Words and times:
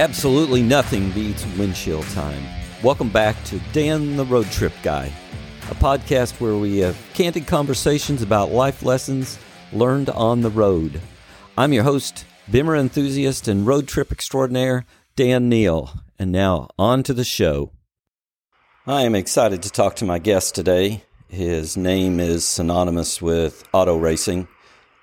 Absolutely 0.00 0.62
nothing 0.62 1.10
beats 1.10 1.44
windshield 1.58 2.06
time. 2.14 2.42
Welcome 2.82 3.10
back 3.10 3.36
to 3.44 3.60
Dan 3.74 4.16
the 4.16 4.24
Road 4.24 4.46
Trip 4.46 4.72
Guy, 4.82 5.12
a 5.70 5.74
podcast 5.74 6.40
where 6.40 6.56
we 6.56 6.78
have 6.78 6.96
candid 7.12 7.46
conversations 7.46 8.22
about 8.22 8.50
life 8.50 8.82
lessons 8.82 9.38
learned 9.74 10.08
on 10.08 10.40
the 10.40 10.48
road. 10.48 11.02
I'm 11.58 11.74
your 11.74 11.82
host, 11.82 12.24
Bimmer 12.50 12.80
enthusiast 12.80 13.46
and 13.46 13.66
road 13.66 13.88
trip 13.88 14.10
extraordinaire, 14.10 14.86
Dan 15.16 15.50
Neal. 15.50 15.92
And 16.18 16.32
now, 16.32 16.68
on 16.78 17.02
to 17.02 17.12
the 17.12 17.22
show. 17.22 17.72
I 18.86 19.02
am 19.02 19.14
excited 19.14 19.62
to 19.64 19.70
talk 19.70 19.96
to 19.96 20.06
my 20.06 20.18
guest 20.18 20.54
today. 20.54 21.04
His 21.28 21.76
name 21.76 22.20
is 22.20 22.46
synonymous 22.46 23.20
with 23.20 23.68
auto 23.74 23.98
racing. 23.98 24.48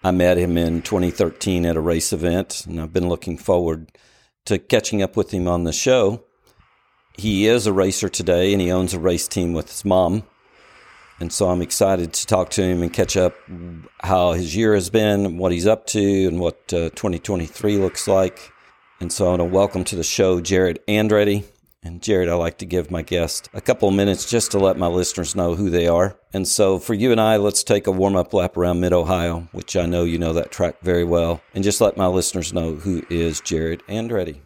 I 0.03 0.09
met 0.09 0.39
him 0.39 0.57
in 0.57 0.81
2013 0.81 1.67
at 1.67 1.75
a 1.75 1.81
race 1.81 2.11
event, 2.11 2.66
and 2.66 2.81
I've 2.81 2.93
been 2.93 3.09
looking 3.09 3.38
forward 3.38 3.91
to 4.47 4.57
catching 4.57 5.01
up 5.01 5.15
with 5.15 5.31
him 5.31 5.47
on 5.47 5.63
the 5.63 5.73
show. 5.73 6.23
He 7.15 7.47
is 7.47 7.67
a 7.67 7.73
racer 7.73 8.09
today 8.09 8.53
and 8.53 8.61
he 8.61 8.71
owns 8.71 8.93
a 8.93 8.99
race 8.99 9.27
team 9.27 9.53
with 9.53 9.69
his 9.69 9.85
mom. 9.85 10.23
And 11.19 11.33
so 11.33 11.49
I'm 11.49 11.61
excited 11.61 12.13
to 12.13 12.27
talk 12.27 12.49
to 12.52 12.63
him 12.63 12.83
and 12.83 12.93
catch 12.93 13.17
up 13.17 13.35
how 14.02 14.33
his 14.33 14.55
year 14.55 14.75
has 14.75 14.89
been, 14.89 15.38
what 15.38 15.52
he's 15.52 15.65
up 15.65 15.88
to, 15.88 16.27
and 16.27 16.39
what 16.39 16.57
uh, 16.71 16.89
2023 16.91 17.77
looks 17.77 18.07
like. 18.07 18.52
And 18.99 19.11
so 19.11 19.25
I 19.25 19.29
want 19.29 19.39
to 19.39 19.45
welcome 19.45 19.83
to 19.85 19.95
the 19.95 20.03
show 20.03 20.39
Jarett 20.41 20.85
Andretti. 20.88 21.43
And 21.84 22.02
Jarett, 22.02 22.30
I 22.30 22.34
like 22.34 22.58
to 22.58 22.66
give 22.66 22.90
my 22.90 23.02
guest 23.02 23.49
a 23.54 23.61
couple 23.61 23.88
of 23.88 23.95
minutes 23.95 24.30
just 24.30 24.52
to 24.52 24.59
let 24.59 24.78
my 24.78 24.88
listeners 24.88 25.36
know 25.36 25.56
who 25.56 25.70
they 25.70 25.88
are. 25.88 26.19
And 26.34 26.47
so 26.47 26.80
for 26.80 26.94
you 26.94 27.11
and 27.11 27.22
I, 27.22 27.38
let's 27.38 27.64
take 27.64 27.88
a 27.88 27.92
warm 27.92 28.16
up 28.16 28.34
lap 28.34 28.58
around 28.58 28.80
Mid 28.80 28.94
Ohio, 28.94 29.47
which 29.52 29.75
I 29.75 29.86
know 29.86 30.03
you 30.03 30.17
know 30.17 30.34
that 30.34 30.52
track 30.52 30.81
very 30.81 31.03
well, 31.03 31.42
and 31.53 31.64
just 31.64 31.80
let 31.80 31.95
my 31.95 32.08
listeners 32.08 32.52
know 32.52 32.73
who 32.73 33.03
is 33.09 33.42
Jarett 33.42 33.86
Andretti. 33.88 34.42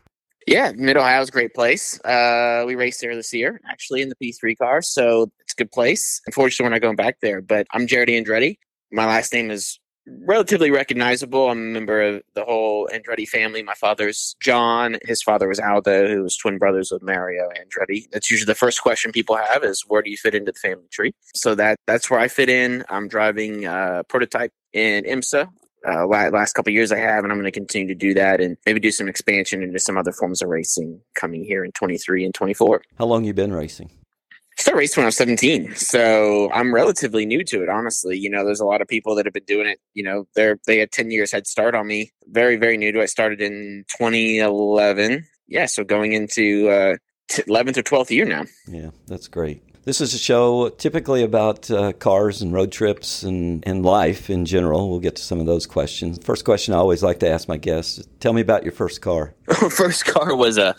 Yeah, 0.48 0.72
Mid 0.76 0.98
Ohio 0.98 1.22
is 1.22 1.30
a 1.30 1.32
great 1.32 1.54
place. 1.54 2.00
Uh, 2.04 2.64
we 2.68 2.76
raced 2.76 3.02
there 3.02 3.16
this 3.16 3.34
year, 3.34 3.62
actually 3.70 4.02
in 4.02 4.10
the 4.10 4.16
P3 4.16 4.58
car, 4.58 4.82
so 4.82 5.32
it's 5.40 5.54
a 5.54 5.56
good 5.56 5.72
place. 5.72 6.22
Unfortunately, 6.26 6.66
we're 6.66 6.76
not 6.76 6.82
going 6.82 6.96
back 6.96 7.18
there, 7.22 7.42
but 7.42 7.68
I'm 7.72 7.88
Jarett 7.88 8.10
Andretti. 8.10 8.58
My 8.92 9.06
last 9.06 9.34
name 9.34 9.52
is 9.52 9.80
relatively 10.08 10.72
recognizable. 10.72 11.50
I'm 11.50 11.60
a 11.60 11.62
member 11.62 12.02
of 12.02 12.22
the 12.34 12.44
whole 12.44 12.88
Andretti 12.94 13.28
family. 13.28 13.64
My 13.64 13.74
father's 13.74 14.36
John. 14.42 14.98
His 15.06 15.22
father 15.22 15.48
was 15.48 15.60
Aldo, 15.60 16.08
who 16.08 16.24
was 16.24 16.36
twin 16.38 16.58
brothers 16.58 16.92
with 16.92 17.02
Mario 17.02 17.50
Andretti. 17.50 18.06
That's 18.12 18.30
usually 18.30 18.48
the 18.48 18.56
first 18.56 18.82
question 18.82 19.12
people 19.12 19.36
have 19.36 19.64
is 19.64 19.84
where 19.88 20.02
do 20.02 20.10
you 20.10 20.18
fit 20.18 20.36
into 20.36 20.52
the 20.52 20.60
family 20.60 20.88
tree? 20.92 21.14
So 21.36 21.56
that 21.56 21.78
that's 21.88 22.10
where 22.10 22.20
I 22.20 22.28
fit 22.28 22.50
in. 22.50 22.84
I'm 22.90 23.08
driving 23.08 23.66
a 23.66 24.04
prototype 24.08 24.52
in 24.74 25.04
IMSA. 25.04 25.50
Uh, 25.88 26.06
last 26.06 26.54
couple 26.54 26.72
years 26.72 26.92
I 26.92 26.98
have, 26.98 27.24
and 27.24 27.34
I'm 27.34 27.40
going 27.40 27.52
to 27.52 27.52
continue 27.52 27.88
to 27.88 27.96
do 27.96 28.14
that, 28.14 28.40
and 28.40 28.56
maybe 28.68 28.80
do 28.80 28.92
some 28.92 29.08
expansion 29.08 29.64
into 29.64 29.80
some 29.80 29.98
other 29.98 30.12
forms 30.12 30.44
of 30.44 30.50
racing 30.50 31.02
coming 31.16 31.44
here 31.44 31.66
in 31.66 31.72
23 31.72 32.24
and 32.24 32.34
24. 32.36 32.84
How 33.00 33.06
long 33.06 33.24
you 33.24 33.34
been 33.34 33.52
racing? 33.52 33.90
I 34.62 34.64
started 34.64 34.78
racing 34.78 35.02
when 35.02 35.06
I 35.06 35.08
was 35.08 35.18
17, 35.18 35.76
so 35.76 36.52
I'm 36.54 36.72
relatively 36.72 37.26
new 37.26 37.44
to 37.46 37.64
it. 37.64 37.70
Honestly, 37.70 38.16
you 38.16 38.30
know, 38.30 38.46
there's 38.46 38.60
a 38.60 38.66
lot 38.66 38.80
of 38.80 38.88
people 38.88 39.16
that 39.16 39.26
have 39.26 39.34
been 39.34 39.44
doing 39.46 39.66
it. 39.66 39.80
You 39.96 40.04
know, 40.04 40.28
they're 40.36 40.60
they 40.68 40.78
had 40.78 40.92
10 40.92 41.10
years 41.10 41.32
head 41.32 41.48
start 41.48 41.74
on 41.74 41.88
me. 41.88 42.12
Very, 42.28 42.58
very 42.58 42.78
new 42.78 42.92
to 42.92 43.00
it. 43.00 43.02
I 43.02 43.06
started 43.08 43.42
in 43.42 43.86
2011. 43.88 45.26
Yeah, 45.48 45.66
so 45.66 45.84
going 45.84 46.14
into 46.14 46.70
uh, 46.70 46.98
11th 47.32 47.78
or 47.78 47.82
12th 47.82 48.12
year 48.12 48.26
now. 48.26 48.44
Yeah, 48.68 48.92
that's 49.08 49.28
great. 49.28 49.64
This 49.84 50.00
is 50.00 50.14
a 50.14 50.20
show 50.20 50.70
typically 50.70 51.24
about 51.24 51.72
uh, 51.72 51.94
cars 51.94 52.44
and 52.44 52.54
road 52.54 52.72
trips 52.72 53.24
and, 53.24 53.64
and 53.66 53.84
life 53.84 54.30
in 54.30 54.46
general. 54.46 54.92
We'll 54.92 55.00
get 55.00 55.16
to 55.16 55.24
some 55.24 55.40
of 55.40 55.48
those 55.48 55.66
questions. 55.66 56.20
First 56.24 56.46
question 56.46 56.76
I 56.76 56.78
always 56.78 57.02
like 57.02 57.20
to 57.22 57.28
ask 57.28 57.48
my 57.48 57.58
guests: 57.58 58.08
Tell 58.20 58.34
me 58.34 58.42
about 58.42 58.62
your 58.62 58.74
first 58.74 59.02
car. 59.02 59.34
first 59.72 60.06
car 60.06 60.36
was 60.36 60.60
a 60.60 60.76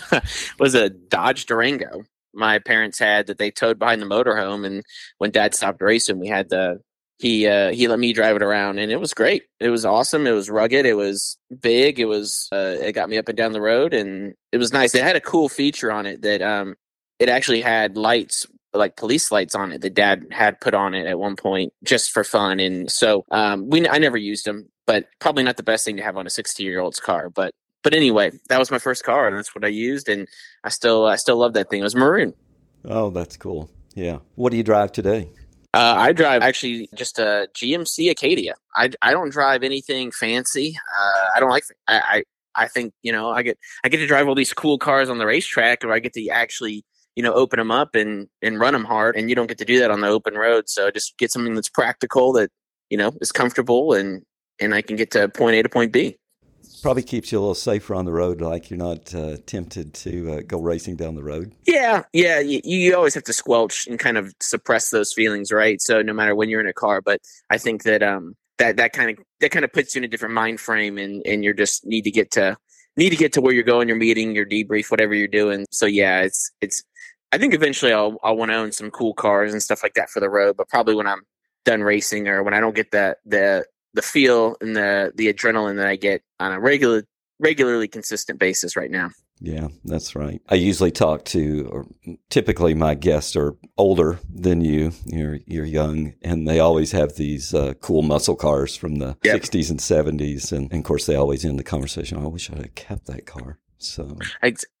was 0.58 0.74
a 0.74 0.90
Dodge 0.90 1.46
Durango 1.46 2.04
my 2.34 2.58
parents 2.58 2.98
had 2.98 3.26
that 3.26 3.38
they 3.38 3.50
towed 3.50 3.78
behind 3.78 4.02
the 4.02 4.06
motorhome. 4.06 4.66
And 4.66 4.82
when 5.18 5.30
Dad 5.30 5.54
stopped 5.54 5.82
racing, 5.82 6.18
we 6.18 6.28
had 6.28 6.48
the 6.48 6.80
he 7.18 7.46
uh, 7.46 7.72
he 7.72 7.86
let 7.86 8.00
me 8.00 8.12
drive 8.12 8.36
it 8.36 8.42
around, 8.42 8.78
and 8.78 8.90
it 8.90 8.98
was 8.98 9.14
great. 9.14 9.44
It 9.60 9.68
was 9.68 9.84
awesome. 9.84 10.26
It 10.26 10.32
was 10.32 10.50
rugged. 10.50 10.86
It 10.86 10.96
was 10.96 11.38
big. 11.60 12.00
It 12.00 12.06
was 12.06 12.48
uh, 12.52 12.76
it 12.80 12.92
got 12.92 13.08
me 13.08 13.16
up 13.16 13.28
and 13.28 13.36
down 13.36 13.52
the 13.52 13.60
road, 13.60 13.94
and 13.94 14.34
it 14.50 14.58
was 14.58 14.72
nice. 14.72 14.94
It 14.94 15.04
had 15.04 15.14
a 15.14 15.20
cool 15.20 15.48
feature 15.48 15.92
on 15.92 16.04
it 16.04 16.22
that 16.22 16.42
um 16.42 16.74
it 17.20 17.28
actually 17.28 17.60
had 17.60 17.96
lights 17.96 18.46
like 18.74 18.96
police 18.96 19.30
lights 19.30 19.54
on 19.54 19.70
it 19.70 19.80
that 19.82 19.94
dad 19.94 20.26
had 20.30 20.60
put 20.60 20.74
on 20.74 20.94
it 20.94 21.06
at 21.06 21.18
one 21.18 21.36
point 21.36 21.72
just 21.84 22.10
for 22.10 22.24
fun 22.24 22.58
and 22.58 22.90
so 22.90 23.24
um 23.30 23.68
we 23.68 23.86
i 23.88 23.98
never 23.98 24.16
used 24.16 24.46
them 24.46 24.66
but 24.86 25.06
probably 25.18 25.42
not 25.42 25.58
the 25.58 25.62
best 25.62 25.84
thing 25.84 25.98
to 25.98 26.02
have 26.02 26.16
on 26.16 26.26
a 26.26 26.30
60 26.30 26.62
year 26.62 26.80
old's 26.80 26.98
car 26.98 27.28
but 27.28 27.52
but 27.82 27.94
anyway, 27.94 28.32
that 28.48 28.58
was 28.58 28.70
my 28.70 28.78
first 28.78 29.04
car, 29.04 29.26
and 29.26 29.36
that's 29.36 29.54
what 29.54 29.64
I 29.64 29.68
used, 29.68 30.08
and 30.08 30.28
I 30.64 30.68
still 30.68 31.06
I 31.06 31.16
still 31.16 31.36
love 31.36 31.54
that 31.54 31.70
thing. 31.70 31.80
It 31.80 31.84
was 31.84 31.96
maroon. 31.96 32.34
Oh, 32.84 33.10
that's 33.10 33.36
cool. 33.36 33.70
Yeah. 33.94 34.18
What 34.34 34.50
do 34.50 34.56
you 34.56 34.62
drive 34.62 34.92
today? 34.92 35.30
Uh, 35.74 35.94
I 35.96 36.12
drive 36.12 36.42
actually 36.42 36.88
just 36.94 37.18
a 37.18 37.48
GMC 37.54 38.10
Acadia. 38.10 38.54
I, 38.76 38.90
I 39.00 39.12
don't 39.12 39.30
drive 39.30 39.62
anything 39.62 40.10
fancy. 40.10 40.76
Uh, 40.98 41.26
I 41.36 41.40
don't 41.40 41.50
like. 41.50 41.64
I, 41.88 42.00
I 42.00 42.24
I 42.64 42.68
think 42.68 42.92
you 43.02 43.12
know 43.12 43.30
I 43.30 43.42
get 43.42 43.58
I 43.84 43.88
get 43.88 43.98
to 43.98 44.06
drive 44.06 44.28
all 44.28 44.34
these 44.34 44.52
cool 44.52 44.78
cars 44.78 45.08
on 45.08 45.18
the 45.18 45.26
racetrack, 45.26 45.84
or 45.84 45.92
I 45.92 45.98
get 45.98 46.12
to 46.14 46.28
actually 46.28 46.84
you 47.16 47.22
know 47.22 47.32
open 47.32 47.58
them 47.58 47.70
up 47.70 47.94
and 47.94 48.28
and 48.42 48.60
run 48.60 48.74
them 48.74 48.84
hard, 48.84 49.16
and 49.16 49.28
you 49.28 49.34
don't 49.34 49.46
get 49.46 49.58
to 49.58 49.64
do 49.64 49.78
that 49.78 49.90
on 49.90 50.00
the 50.00 50.08
open 50.08 50.34
road. 50.34 50.68
So 50.68 50.90
just 50.90 51.16
get 51.16 51.30
something 51.30 51.54
that's 51.54 51.70
practical 51.70 52.32
that 52.34 52.50
you 52.90 52.98
know 52.98 53.12
is 53.20 53.32
comfortable 53.32 53.94
and 53.94 54.22
and 54.60 54.74
I 54.74 54.82
can 54.82 54.96
get 54.96 55.10
to 55.12 55.28
point 55.28 55.56
A 55.56 55.62
to 55.62 55.68
point 55.68 55.92
B 55.92 56.18
probably 56.82 57.02
keeps 57.02 57.30
you 57.30 57.38
a 57.38 57.40
little 57.40 57.54
safer 57.54 57.94
on 57.94 58.04
the 58.04 58.12
road, 58.12 58.40
like 58.40 58.68
you're 58.68 58.78
not 58.78 59.14
uh, 59.14 59.36
tempted 59.46 59.94
to 59.94 60.32
uh, 60.32 60.40
go 60.46 60.60
racing 60.60 60.96
down 60.96 61.14
the 61.14 61.22
road. 61.22 61.54
Yeah, 61.66 62.02
yeah. 62.12 62.40
You, 62.40 62.60
you, 62.64 62.94
always 62.96 63.14
have 63.14 63.22
to 63.24 63.32
squelch 63.32 63.86
and 63.86 63.98
kind 63.98 64.18
of 64.18 64.34
suppress 64.40 64.90
those 64.90 65.12
feelings, 65.12 65.52
right? 65.52 65.80
So 65.80 66.02
no 66.02 66.12
matter 66.12 66.34
when 66.34 66.50
you're 66.50 66.60
in 66.60 66.66
a 66.66 66.72
car, 66.72 67.00
but 67.00 67.20
I 67.50 67.58
think 67.58 67.84
that 67.84 68.02
um 68.02 68.34
that 68.58 68.76
that 68.76 68.92
kind 68.92 69.10
of 69.10 69.24
that 69.40 69.50
kind 69.50 69.64
of 69.64 69.72
puts 69.72 69.94
you 69.94 70.00
in 70.00 70.04
a 70.04 70.08
different 70.08 70.34
mind 70.34 70.60
frame, 70.60 70.98
and 70.98 71.22
and 71.24 71.44
you 71.44 71.54
just 71.54 71.86
need 71.86 72.02
to 72.02 72.10
get 72.10 72.30
to 72.32 72.56
need 72.96 73.10
to 73.10 73.16
get 73.16 73.32
to 73.34 73.40
where 73.40 73.54
you're 73.54 73.62
going, 73.62 73.88
your 73.88 73.96
meeting, 73.96 74.34
your 74.34 74.46
debrief, 74.46 74.90
whatever 74.90 75.14
you're 75.14 75.28
doing. 75.28 75.64
So 75.70 75.86
yeah, 75.86 76.20
it's 76.22 76.50
it's. 76.60 76.82
I 77.30 77.38
think 77.38 77.54
eventually 77.54 77.92
I'll 77.92 78.18
I'll 78.22 78.36
want 78.36 78.50
to 78.50 78.56
own 78.56 78.72
some 78.72 78.90
cool 78.90 79.14
cars 79.14 79.52
and 79.52 79.62
stuff 79.62 79.82
like 79.82 79.94
that 79.94 80.10
for 80.10 80.20
the 80.20 80.28
road, 80.28 80.56
but 80.56 80.68
probably 80.68 80.94
when 80.94 81.06
I'm 81.06 81.22
done 81.64 81.82
racing 81.82 82.28
or 82.28 82.42
when 82.42 82.54
I 82.54 82.60
don't 82.60 82.74
get 82.74 82.90
that 82.90 83.18
the 83.24 83.64
the 83.94 84.02
feel 84.02 84.56
and 84.60 84.76
the 84.76 85.12
the 85.14 85.32
adrenaline 85.32 85.76
that 85.76 85.86
I 85.86 85.96
get 85.96 86.22
on 86.40 86.52
a 86.52 86.60
regular 86.60 87.04
regularly 87.38 87.88
consistent 87.88 88.38
basis 88.38 88.76
right 88.76 88.90
now. 88.90 89.10
Yeah, 89.44 89.68
that's 89.84 90.14
right. 90.14 90.40
I 90.48 90.54
usually 90.54 90.92
talk 90.92 91.24
to, 91.26 91.68
or 91.72 91.86
typically 92.30 92.74
my 92.74 92.94
guests 92.94 93.34
are 93.34 93.56
older 93.76 94.20
than 94.32 94.60
you. 94.60 94.92
You're 95.04 95.40
you're 95.46 95.64
young, 95.64 96.14
and 96.22 96.46
they 96.46 96.60
always 96.60 96.92
have 96.92 97.16
these 97.16 97.52
uh, 97.52 97.74
cool 97.80 98.02
muscle 98.02 98.36
cars 98.36 98.76
from 98.76 98.96
the 98.96 99.16
yep. 99.24 99.40
'60s 99.40 99.70
and 99.70 99.80
'70s, 99.80 100.52
and, 100.52 100.70
and, 100.70 100.80
of 100.80 100.84
course 100.84 101.06
they 101.06 101.16
always 101.16 101.44
end 101.44 101.58
the 101.58 101.64
conversation. 101.64 102.18
I 102.18 102.26
wish 102.28 102.50
I'd 102.50 102.58
have 102.58 102.74
kept 102.76 103.06
that 103.06 103.26
car. 103.26 103.58
So 103.78 104.16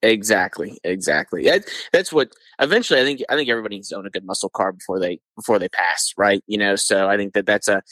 exactly, 0.02 0.78
exactly. 0.84 1.42
That, 1.42 1.64
that's 1.92 2.12
what 2.12 2.30
eventually 2.60 3.00
I 3.00 3.04
think. 3.04 3.20
I 3.28 3.34
think 3.34 3.48
everybody 3.48 3.76
needs 3.76 3.88
to 3.88 3.96
own 3.96 4.06
a 4.06 4.10
good 4.10 4.24
muscle 4.24 4.48
car 4.48 4.72
before 4.72 5.00
they 5.00 5.18
before 5.34 5.58
they 5.58 5.68
pass, 5.68 6.12
right? 6.16 6.42
You 6.46 6.58
know, 6.58 6.76
so 6.76 7.08
I 7.08 7.16
think 7.16 7.34
that 7.34 7.46
that's 7.46 7.66
a 7.66 7.82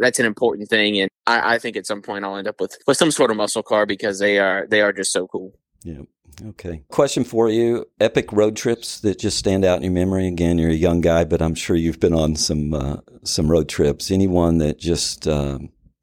that's 0.00 0.18
an 0.18 0.26
important 0.26 0.68
thing, 0.68 1.00
and 1.00 1.10
I, 1.26 1.54
I 1.54 1.58
think 1.58 1.76
at 1.76 1.86
some 1.86 2.02
point 2.02 2.24
I'll 2.24 2.36
end 2.36 2.48
up 2.48 2.60
with 2.60 2.76
with 2.86 2.96
some 2.96 3.10
sort 3.10 3.30
of 3.30 3.36
muscle 3.36 3.62
car 3.62 3.86
because 3.86 4.18
they 4.18 4.38
are 4.38 4.66
they 4.66 4.80
are 4.80 4.92
just 4.92 5.12
so 5.12 5.26
cool. 5.26 5.52
Yeah. 5.82 6.02
Okay. 6.44 6.82
Question 6.88 7.24
for 7.24 7.48
you: 7.48 7.86
Epic 8.00 8.32
road 8.32 8.56
trips 8.56 9.00
that 9.00 9.18
just 9.18 9.38
stand 9.38 9.64
out 9.64 9.78
in 9.78 9.82
your 9.84 9.92
memory. 9.92 10.26
Again, 10.26 10.58
you're 10.58 10.70
a 10.70 10.74
young 10.74 11.00
guy, 11.00 11.24
but 11.24 11.42
I'm 11.42 11.54
sure 11.54 11.76
you've 11.76 12.00
been 12.00 12.14
on 12.14 12.36
some 12.36 12.74
uh, 12.74 12.98
some 13.24 13.50
road 13.50 13.68
trips. 13.68 14.10
Anyone 14.10 14.58
that 14.58 14.78
just 14.78 15.26
uh, 15.26 15.58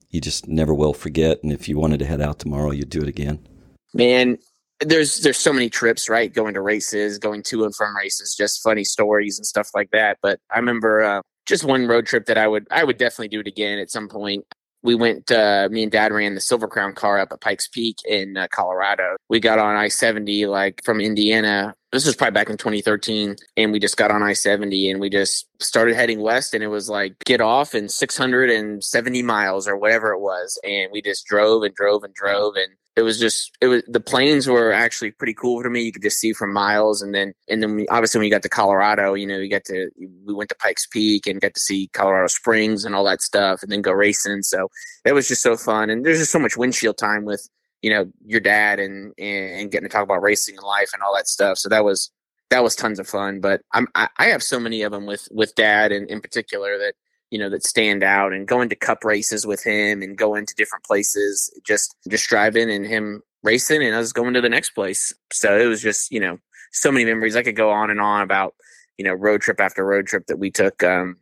you 0.09 0.21
just 0.21 0.47
never 0.47 0.73
will 0.73 0.93
forget, 0.93 1.41
and 1.43 1.51
if 1.51 1.67
you 1.69 1.77
wanted 1.77 1.99
to 1.99 2.05
head 2.05 2.21
out 2.21 2.39
tomorrow, 2.39 2.71
you'd 2.71 2.89
do 2.89 3.01
it 3.01 3.07
again. 3.07 3.47
Man, 3.93 4.37
there's 4.81 5.17
there's 5.17 5.37
so 5.37 5.53
many 5.53 5.69
trips, 5.69 6.09
right? 6.09 6.33
Going 6.33 6.53
to 6.53 6.61
races, 6.61 7.17
going 7.17 7.43
to 7.43 7.63
and 7.63 7.75
from 7.75 7.95
races, 7.95 8.35
just 8.35 8.61
funny 8.61 8.83
stories 8.83 9.39
and 9.39 9.45
stuff 9.45 9.69
like 9.73 9.91
that. 9.91 10.17
But 10.21 10.39
I 10.53 10.59
remember 10.59 11.03
uh, 11.03 11.21
just 11.45 11.63
one 11.63 11.87
road 11.87 12.05
trip 12.05 12.25
that 12.25 12.37
I 12.37 12.47
would 12.47 12.67
I 12.71 12.83
would 12.83 12.97
definitely 12.97 13.29
do 13.29 13.39
it 13.39 13.47
again 13.47 13.79
at 13.79 13.91
some 13.91 14.09
point. 14.09 14.45
We 14.83 14.93
went. 14.93 15.31
Uh, 15.31 15.67
me 15.71 15.83
and 15.83 15.91
Dad 15.91 16.11
ran 16.11 16.35
the 16.35 16.41
Silver 16.41 16.67
Crown 16.67 16.93
car 16.93 17.19
up 17.19 17.31
at 17.31 17.41
Pikes 17.41 17.67
Peak 17.67 17.97
in 18.05 18.37
uh, 18.37 18.47
Colorado. 18.51 19.15
We 19.29 19.39
got 19.39 19.57
on 19.57 19.75
I 19.75 19.87
seventy 19.87 20.45
like 20.45 20.81
from 20.83 21.01
Indiana. 21.01 21.75
This 21.95 22.05
was 22.05 22.15
probably 22.15 22.33
back 22.33 22.49
in 22.49 22.57
2013, 22.57 23.35
and 23.57 23.71
we 23.71 23.79
just 23.79 23.97
got 23.97 24.11
on 24.11 24.21
I 24.21 24.33
seventy 24.33 24.89
and 24.89 24.99
we 24.99 25.09
just 25.09 25.47
started 25.61 25.95
heading 25.95 26.21
west. 26.21 26.53
And 26.53 26.63
it 26.63 26.67
was 26.67 26.89
like 26.89 27.17
get 27.25 27.41
off 27.41 27.73
in 27.73 27.89
670 27.89 29.23
miles 29.23 29.67
or 29.67 29.77
whatever 29.77 30.11
it 30.11 30.19
was, 30.19 30.59
and 30.63 30.91
we 30.91 31.01
just 31.01 31.25
drove 31.25 31.63
and 31.63 31.73
drove 31.73 32.03
and 32.03 32.13
drove 32.13 32.55
and 32.55 32.73
it 32.95 33.01
was 33.01 33.19
just 33.19 33.51
it 33.59 33.67
was 33.67 33.83
the 33.87 33.99
plains 33.99 34.47
were 34.47 34.71
actually 34.71 35.11
pretty 35.11 35.33
cool 35.33 35.61
to 35.61 35.69
me. 35.69 35.83
You 35.83 35.91
could 35.91 36.01
just 36.01 36.19
see 36.19 36.31
from 36.31 36.53
miles, 36.53 37.01
and 37.01 37.13
then 37.13 37.33
and 37.49 37.61
then 37.61 37.75
we, 37.75 37.87
obviously 37.89 38.19
when 38.19 38.25
you 38.25 38.31
got 38.31 38.43
to 38.43 38.49
Colorado, 38.49 39.13
you 39.15 39.27
know, 39.27 39.37
you 39.37 39.49
got 39.49 39.65
to 39.65 39.89
we 40.25 40.33
went 40.33 40.49
to 40.49 40.55
Pikes 40.55 40.87
Peak 40.87 41.27
and 41.27 41.41
got 41.41 41.53
to 41.53 41.59
see 41.59 41.89
Colorado 41.93 42.27
Springs 42.27 42.85
and 42.85 42.95
all 42.95 43.03
that 43.03 43.21
stuff, 43.21 43.61
and 43.61 43.71
then 43.71 43.81
go 43.81 43.91
racing. 43.91 44.43
So 44.43 44.69
that 45.03 45.13
was 45.13 45.27
just 45.27 45.41
so 45.41 45.57
fun, 45.57 45.89
and 45.89 46.05
there's 46.05 46.19
just 46.19 46.31
so 46.31 46.39
much 46.39 46.55
windshield 46.55 46.97
time 46.97 47.25
with 47.25 47.49
you 47.85 47.91
know 47.91 48.11
your 48.25 48.39
dad 48.39 48.79
and 48.79 49.13
and 49.19 49.69
getting 49.69 49.87
to 49.87 49.93
talk 49.93 50.01
about 50.01 50.23
racing 50.23 50.57
and 50.57 50.65
life 50.65 50.89
and 50.91 51.03
all 51.03 51.15
that 51.15 51.27
stuff. 51.27 51.59
So 51.59 51.69
that 51.69 51.85
was 51.85 52.09
that 52.49 52.63
was 52.63 52.75
tons 52.75 52.97
of 52.97 53.07
fun. 53.07 53.39
But 53.39 53.61
I'm 53.73 53.87
I, 53.93 54.09
I 54.17 54.25
have 54.25 54.41
so 54.41 54.59
many 54.59 54.81
of 54.81 54.91
them 54.91 55.05
with 55.05 55.27
with 55.29 55.53
dad 55.53 55.91
and 55.91 56.09
in 56.09 56.19
particular 56.19 56.79
that 56.79 56.95
you 57.29 57.37
know 57.37 57.47
that 57.47 57.63
stand 57.63 58.03
out 58.03 58.33
and 58.33 58.47
going 58.47 58.69
to 58.69 58.75
cup 58.75 59.03
races 59.03 59.45
with 59.45 59.63
him 59.63 60.01
and 60.01 60.17
going 60.17 60.47
to 60.47 60.55
different 60.55 60.83
places 60.83 61.53
just 61.63 61.95
just 62.09 62.27
driving 62.27 62.71
and 62.71 62.87
him 62.87 63.21
racing 63.43 63.83
and 63.83 63.93
us 63.93 64.11
going 64.11 64.33
to 64.33 64.41
the 64.41 64.49
next 64.49 64.71
place. 64.71 65.13
So 65.31 65.55
it 65.55 65.67
was 65.67 65.79
just 65.79 66.11
you 66.11 66.19
know 66.19 66.39
so 66.71 66.91
many 66.91 67.05
memories. 67.05 67.35
I 67.35 67.43
could 67.43 67.55
go 67.55 67.69
on 67.69 67.91
and 67.91 68.01
on 68.01 68.23
about 68.23 68.55
you 68.97 69.05
know 69.05 69.13
road 69.13 69.41
trip 69.41 69.59
after 69.59 69.85
road 69.85 70.07
trip 70.07 70.25
that 70.25 70.39
we 70.39 70.49
took 70.49 70.81
um 70.81 71.17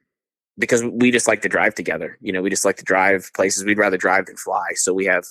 because 0.58 0.82
we 0.86 1.12
just 1.12 1.28
like 1.28 1.42
to 1.42 1.50
drive 1.50 1.76
together. 1.76 2.18
You 2.22 2.32
know 2.32 2.42
we 2.42 2.50
just 2.50 2.64
like 2.64 2.78
to 2.78 2.86
drive 2.86 3.30
places. 3.36 3.66
We'd 3.66 3.78
rather 3.78 3.98
drive 3.98 4.28
than 4.28 4.38
fly. 4.38 4.68
So 4.76 4.94
we 4.94 5.04
have 5.04 5.26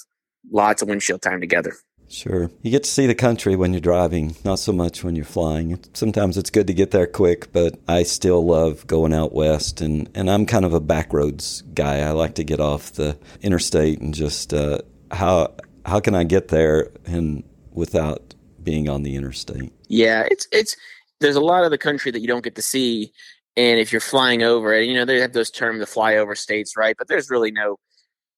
lots 0.51 0.83
of 0.83 0.89
windshield 0.89 1.23
time 1.23 1.41
together 1.41 1.75
Sure. 2.13 2.51
You 2.61 2.71
get 2.71 2.85
to 2.85 2.91
see 2.91 3.07
the 3.07 3.15
country 3.15 3.57
when 3.57 3.73
you're 3.73 3.81
driving, 3.81 4.37
not 4.45 4.59
so 4.59 4.71
much 4.71 5.03
when 5.03 5.17
you're 5.17 5.25
flying. 5.25 5.83
Sometimes 5.95 6.37
it's 6.37 6.51
good 6.51 6.67
to 6.67 6.75
get 6.75 6.91
there 6.91 7.07
quick, 7.07 7.51
but 7.53 7.81
I 7.89 8.03
still 8.03 8.45
love 8.45 8.87
going 8.87 9.15
out 9.15 9.33
west, 9.33 9.81
and, 9.81 10.11
and 10.15 10.31
I'm 10.31 10.45
kind 10.45 10.67
of 10.67 10.75
a 10.75 10.81
backroads 10.81 11.63
guy. 11.75 12.01
I 12.01 12.11
like 12.11 12.35
to 12.35 12.45
get 12.45 12.61
off 12.61 12.93
the 12.93 13.17
interstate 13.41 14.03
and 14.03 14.13
just 14.13 14.53
uh, 14.53 14.81
how 15.11 15.55
how 15.87 16.01
can 16.01 16.15
I 16.15 16.25
get 16.25 16.49
there 16.49 16.91
and 17.07 17.43
without 17.73 18.35
being 18.63 18.91
on 18.91 19.05
the 19.05 19.17
interstate? 19.17 19.73
Yeah, 19.89 20.29
it's 20.31 20.47
it's 20.53 20.77
there's 21.21 21.37
a 21.37 21.41
lot 21.41 21.65
of 21.65 21.71
the 21.71 21.79
country 21.79 22.13
that 22.13 22.21
you 22.21 22.29
don't 22.29 22.45
get 22.45 22.57
to 22.57 22.63
see, 22.63 23.11
and 23.57 23.81
if 23.81 23.91
you're 23.91 24.03
flying 24.03 24.43
over 24.43 24.75
it, 24.75 24.87
you 24.87 24.93
know 24.93 25.07
they 25.07 25.19
have 25.19 25.33
those 25.33 25.51
terms 25.51 25.81
the 25.81 25.87
flyover 25.87 26.37
states, 26.37 26.77
right? 26.77 26.95
But 26.99 27.09
there's 27.09 27.31
really 27.31 27.53
no 27.53 27.79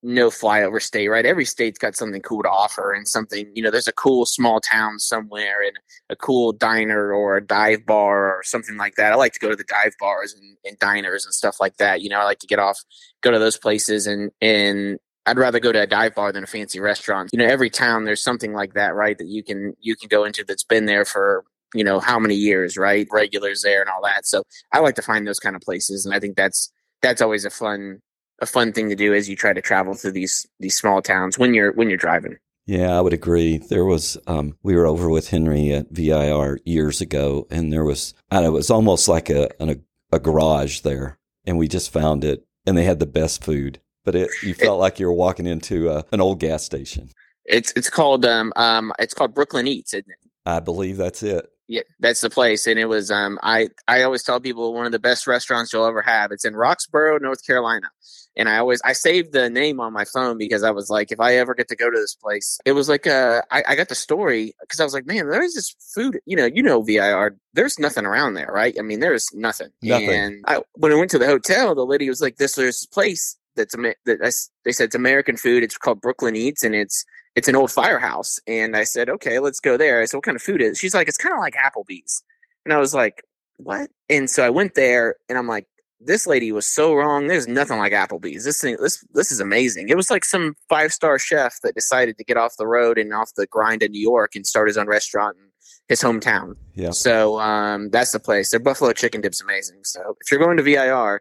no 0.05 0.29
flyover 0.29 0.81
state, 0.83 1.09
right? 1.09 1.25
Every 1.25 1.47
state's 1.47 1.79
got 1.79 1.97
something 1.97 2.21
cool 2.21 2.43
to 2.43 2.51
offer 2.51 2.93
and 2.93 3.09
something, 3.09 3.51
you 3.55 3.62
know, 3.62 3.71
there's 3.71 3.89
a 3.89 3.93
cool 3.93 4.27
small 4.27 4.61
town 4.61 4.99
somewhere 4.99 5.62
and 5.67 5.79
a 6.11 6.17
cool 6.17 6.53
diner 6.53 7.11
or 7.12 7.39
a 7.39 7.45
dive 7.45 7.87
bar 7.87 8.37
or 8.37 8.43
something 8.43 8.77
like 8.77 8.97
that. 8.97 9.12
I 9.12 9.17
like 9.17 9.33
to 9.33 9.41
go 9.41 9.49
to 9.49 9.56
the 9.56 9.65
dive 9.65 9.95
bars 9.99 10.35
and, 10.35 10.59
and 10.67 10.79
diners 10.79 11.25
and 11.25 11.33
stuff 11.33 11.56
like 11.59 11.79
that. 11.79 12.03
You 12.03 12.11
know, 12.11 12.21
I 12.21 12.25
like 12.25 12.39
to 12.41 12.47
get 12.47 12.59
off, 12.59 12.79
go 13.23 13.31
to 13.31 13.39
those 13.39 13.56
places 13.56 14.06
and, 14.06 14.31
and 14.43 14.99
I'd 15.25 15.39
rather 15.39 15.59
go 15.59 15.73
to 15.73 15.81
a 15.81 15.87
dive 15.87 16.15
bar 16.15 16.33
than 16.33 16.45
a 16.45 16.47
fancy 16.47 16.81
restaurant. 16.81 17.31
You 17.33 17.39
know, 17.39 17.47
every 17.47 17.71
town 17.71 18.05
there's 18.05 18.23
something 18.23 18.53
like 18.53 18.75
that, 18.75 18.95
right? 18.95 19.17
That 19.17 19.29
you 19.29 19.43
can, 19.43 19.73
you 19.81 19.97
can 19.97 20.09
go 20.09 20.25
into 20.25 20.45
that's 20.45 20.65
been 20.65 20.85
there 20.85 21.07
for, 21.07 21.45
you 21.75 21.83
know, 21.83 21.99
how 21.99 22.19
many 22.19 22.35
years, 22.35 22.77
right? 22.77 23.09
Regulars 23.11 23.62
there 23.62 23.81
and 23.81 23.89
all 23.89 24.03
that. 24.05 24.27
So 24.27 24.43
I 24.71 24.81
like 24.81 24.97
to 24.97 25.03
find 25.03 25.27
those 25.27 25.41
kind 25.41 25.57
of 25.57 25.62
places. 25.62 26.05
And 26.05 26.15
I 26.15 26.21
think 26.21 26.37
that's, 26.37 26.71
that's 27.00 27.23
always 27.23 27.47
a 27.47 27.50
fun 27.50 28.00
a 28.41 28.47
fun 28.47 28.73
thing 28.73 28.89
to 28.89 28.97
do 28.97 29.15
as 29.15 29.29
you 29.29 29.37
try 29.37 29.53
to 29.53 29.63
travel 29.63 29.95
through 29.95 30.13
these 30.13 30.47
these 30.61 30.77
small 30.77 31.03
towns 31.03 31.39
when 31.39 31.55
you're 31.55 31.73
when 31.73 31.89
you're 31.89 31.99
driving. 31.99 32.37
Yeah, 32.67 32.97
I 32.97 33.01
would 33.01 33.13
agree. 33.13 33.59
There 33.59 33.85
was 33.85 34.17
um, 34.27 34.57
we 34.63 34.75
were 34.75 34.87
over 34.87 35.11
with 35.11 35.29
Henry 35.29 35.73
at 35.73 35.91
VIR 35.91 36.61
years 36.65 37.01
ago, 37.01 37.47
and 37.51 37.73
there 37.73 37.85
was 37.85 38.15
and 38.31 38.47
it 38.47 38.51
was 38.51 38.71
almost 38.71 39.09
like 39.09 39.29
a, 39.31 39.51
a 39.61 39.77
a 40.13 40.19
garage 40.19 40.81
there, 40.81 41.19
and 41.45 41.59
we 41.59 41.69
just 41.69 41.93
found 41.93 42.25
it, 42.25 42.47
and 42.67 42.77
they 42.77 42.85
had 42.85 43.01
the 43.01 43.07
best 43.07 43.45
food, 43.45 43.81
but 44.05 44.15
it 44.15 44.31
you 44.43 44.55
felt 44.55 44.79
it, 44.79 44.81
like 44.81 44.99
you 44.99 45.07
were 45.07 45.13
walking 45.13 45.47
into 45.47 45.91
a, 45.91 46.05
an 46.13 46.21
old 46.21 46.41
gas 46.41 46.65
station. 46.65 47.11
It's 47.45 47.73
it's 47.77 47.91
called 47.91 48.25
um 48.25 48.53
um 48.57 48.93
it's 48.99 49.15
called 49.15 49.35
Brooklyn 49.35 49.67
Eats, 49.67 49.93
isn't 49.93 50.11
it? 50.11 50.19
I 50.47 50.61
believe 50.61 50.97
that's 50.97 51.23
it. 51.23 51.51
Yeah, 51.67 51.83
that's 52.01 52.21
the 52.21 52.31
place, 52.31 52.67
and 52.67 52.79
it 52.79 52.87
was. 52.87 53.11
Um, 53.11 53.39
I 53.43 53.69
I 53.89 54.03
always 54.03 54.23
tell 54.23 54.41
people 54.41 54.75
one 54.75 54.87
of 54.87 54.93
the 54.93 54.99
best 54.99 55.27
restaurants 55.27 55.73
you'll 55.73 55.87
ever 55.87 56.03
have. 56.03 56.31
It's 56.31 56.45
in 56.45 56.55
Roxboro, 56.55 57.21
North 57.21 57.45
Carolina, 57.47 57.91
and 58.37 58.49
I 58.49 58.59
always 58.59 58.81
I 58.85 58.93
saved 58.93 59.33
the 59.33 59.49
name 59.49 59.81
on 59.81 59.93
my 59.93 60.05
phone 60.05 60.39
because 60.39 60.63
I 60.63 60.71
was 60.71 60.91
like, 60.91 61.13
if 61.13 61.21
I 61.21 61.37
ever 61.37 61.55
get 61.55 61.69
to 61.69 61.77
go 61.77 61.91
to 61.91 61.99
this 61.99 62.15
place, 62.15 62.59
it 62.65 62.73
was 62.73 62.89
like 62.89 63.07
uh, 63.07 63.43
I, 63.51 63.63
I 63.69 63.77
got 63.77 63.89
the 63.89 63.95
story 63.95 64.55
because 64.61 64.81
I 64.81 64.85
was 64.85 64.95
like, 64.95 65.07
man, 65.07 65.29
there's 65.29 65.55
this 65.55 65.75
food, 65.95 66.21
you 66.27 66.37
know, 66.37 66.47
you 66.47 66.63
know, 66.63 66.83
VIR, 66.83 67.37
there's 67.53 67.79
nothing 67.79 68.05
around 68.05 68.35
there, 68.35 68.51
right? 68.53 68.75
I 68.79 68.83
mean, 68.83 69.01
there's 69.01 69.29
nothing. 69.33 69.69
Nothing. 69.83 70.11
And 70.11 70.45
I, 70.47 70.63
when 70.75 70.93
I 70.93 70.97
went 70.97 71.11
to 71.13 71.19
the 71.19 71.27
hotel, 71.27 71.75
the 71.75 71.87
lady 71.87 72.09
was 72.09 72.21
like, 72.21 72.37
this 72.37 72.55
there's 72.55 72.87
place 72.87 73.37
that's 73.57 73.75
that 73.75 74.19
I, 74.23 74.31
they 74.65 74.73
said 74.73 74.87
it's 74.87 74.95
American 74.95 75.37
food. 75.37 75.63
It's 75.63 75.79
called 75.79 76.01
Brooklyn 76.01 76.37
Eats, 76.37 76.63
and 76.63 76.75
it's 76.75 77.05
it's 77.35 77.49
an 77.49 77.57
old 77.57 77.71
firehouse. 77.71 78.39
And 78.47 78.77
I 78.77 78.85
said, 78.85 79.09
okay, 79.09 79.39
let's 79.39 79.61
go 79.61 79.77
there. 79.77 80.01
I 80.01 80.05
said, 80.05 80.19
what 80.19 80.25
kind 80.25 80.37
of 80.37 80.43
food 80.43 80.61
is? 80.61 80.73
It? 80.73 80.77
She's 80.79 80.95
like, 80.95 81.09
it's 81.09 81.19
kind 81.19 81.35
of 81.35 81.41
like 81.41 81.55
Applebee's. 81.55 82.23
And 82.65 82.73
I 82.73 82.79
was 82.79 82.95
like, 82.95 83.23
what? 83.57 83.91
And 84.09 84.29
so 84.29 84.45
I 84.45 84.51
went 84.51 84.75
there, 84.75 85.17
and 85.29 85.39
I'm 85.39 85.49
like, 85.49 85.67
this 86.05 86.27
lady 86.27 86.53
was 86.53 86.67
so 86.67 86.95
wrong. 86.95 87.27
There's 87.27 87.49
nothing 87.49 87.79
like 87.79 87.93
Applebee's. 87.93 88.45
This 88.45 88.61
thing, 88.61 88.77
this 88.81 89.05
this 89.12 89.33
is 89.33 89.41
amazing. 89.41 89.89
It 89.89 89.97
was 89.97 90.11
like 90.11 90.25
some 90.25 90.55
five 90.69 90.93
star 90.93 91.19
chef 91.19 91.61
that 91.62 91.75
decided 91.75 92.19
to 92.19 92.25
get 92.25 92.37
off 92.37 92.56
the 92.59 92.67
road 92.67 92.99
and 92.99 93.12
off 93.12 93.33
the 93.37 93.47
grind 93.47 93.83
in 93.83 93.93
New 93.93 94.01
York 94.01 94.35
and 94.35 94.47
start 94.47 94.69
his 94.69 94.77
own 94.77 94.87
restaurant 94.87 95.37
in 95.39 95.45
his 95.89 96.01
hometown. 96.01 96.56
Yeah. 96.75 96.91
So 96.91 97.41
um, 97.41 97.91
that's 97.91 98.12
the 98.12 98.21
place. 98.21 98.51
Their 98.51 98.61
buffalo 98.61 98.93
chicken 98.93 99.21
dip's 99.21 99.43
amazing. 99.43 99.81
So 99.85 100.17
if 100.21 100.31
you're 100.31 100.41
going 100.41 100.56
to 100.56 100.62
VIR 100.62 101.21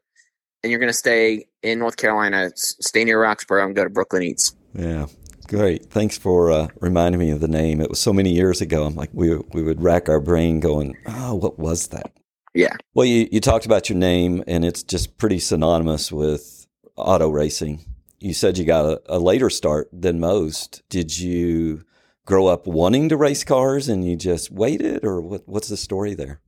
and 0.63 0.71
you're 0.71 0.79
going 0.79 0.89
to 0.91 0.97
stay 0.97 1.45
in 1.61 1.79
North 1.79 1.97
Carolina, 1.97 2.51
stay 2.55 3.03
near 3.03 3.19
Roxboro 3.19 3.65
and 3.65 3.75
go 3.75 3.83
to 3.83 3.89
Brooklyn 3.89 4.23
Eats. 4.23 4.55
Yeah. 4.73 5.07
Great. 5.47 5.91
Thanks 5.91 6.17
for 6.17 6.51
uh, 6.51 6.67
reminding 6.79 7.19
me 7.19 7.29
of 7.29 7.41
the 7.41 7.47
name. 7.49 7.81
It 7.81 7.89
was 7.89 7.99
so 7.99 8.13
many 8.13 8.31
years 8.31 8.61
ago. 8.61 8.85
I'm 8.85 8.95
like, 8.95 9.09
we, 9.13 9.35
we 9.53 9.61
would 9.61 9.81
rack 9.81 10.07
our 10.07 10.21
brain 10.21 10.59
going, 10.61 10.97
oh, 11.05 11.35
what 11.35 11.59
was 11.59 11.87
that? 11.89 12.13
Yeah. 12.53 12.75
Well, 12.93 13.05
you, 13.05 13.27
you 13.31 13.39
talked 13.39 13.65
about 13.65 13.89
your 13.89 13.97
name, 13.97 14.43
and 14.47 14.63
it's 14.63 14.83
just 14.83 15.17
pretty 15.17 15.39
synonymous 15.39 16.11
with 16.11 16.67
auto 16.95 17.29
racing. 17.29 17.85
You 18.19 18.33
said 18.33 18.57
you 18.57 18.65
got 18.65 18.85
a, 18.85 19.01
a 19.07 19.19
later 19.19 19.49
start 19.49 19.89
than 19.91 20.19
most. 20.19 20.83
Did 20.89 21.17
you 21.17 21.83
grow 22.25 22.47
up 22.47 22.67
wanting 22.67 23.09
to 23.09 23.17
race 23.17 23.43
cars 23.43 23.89
and 23.89 24.07
you 24.07 24.15
just 24.15 24.51
waited, 24.51 25.03
or 25.03 25.21
what, 25.21 25.41
what's 25.45 25.67
the 25.67 25.77
story 25.77 26.13
there? 26.13 26.39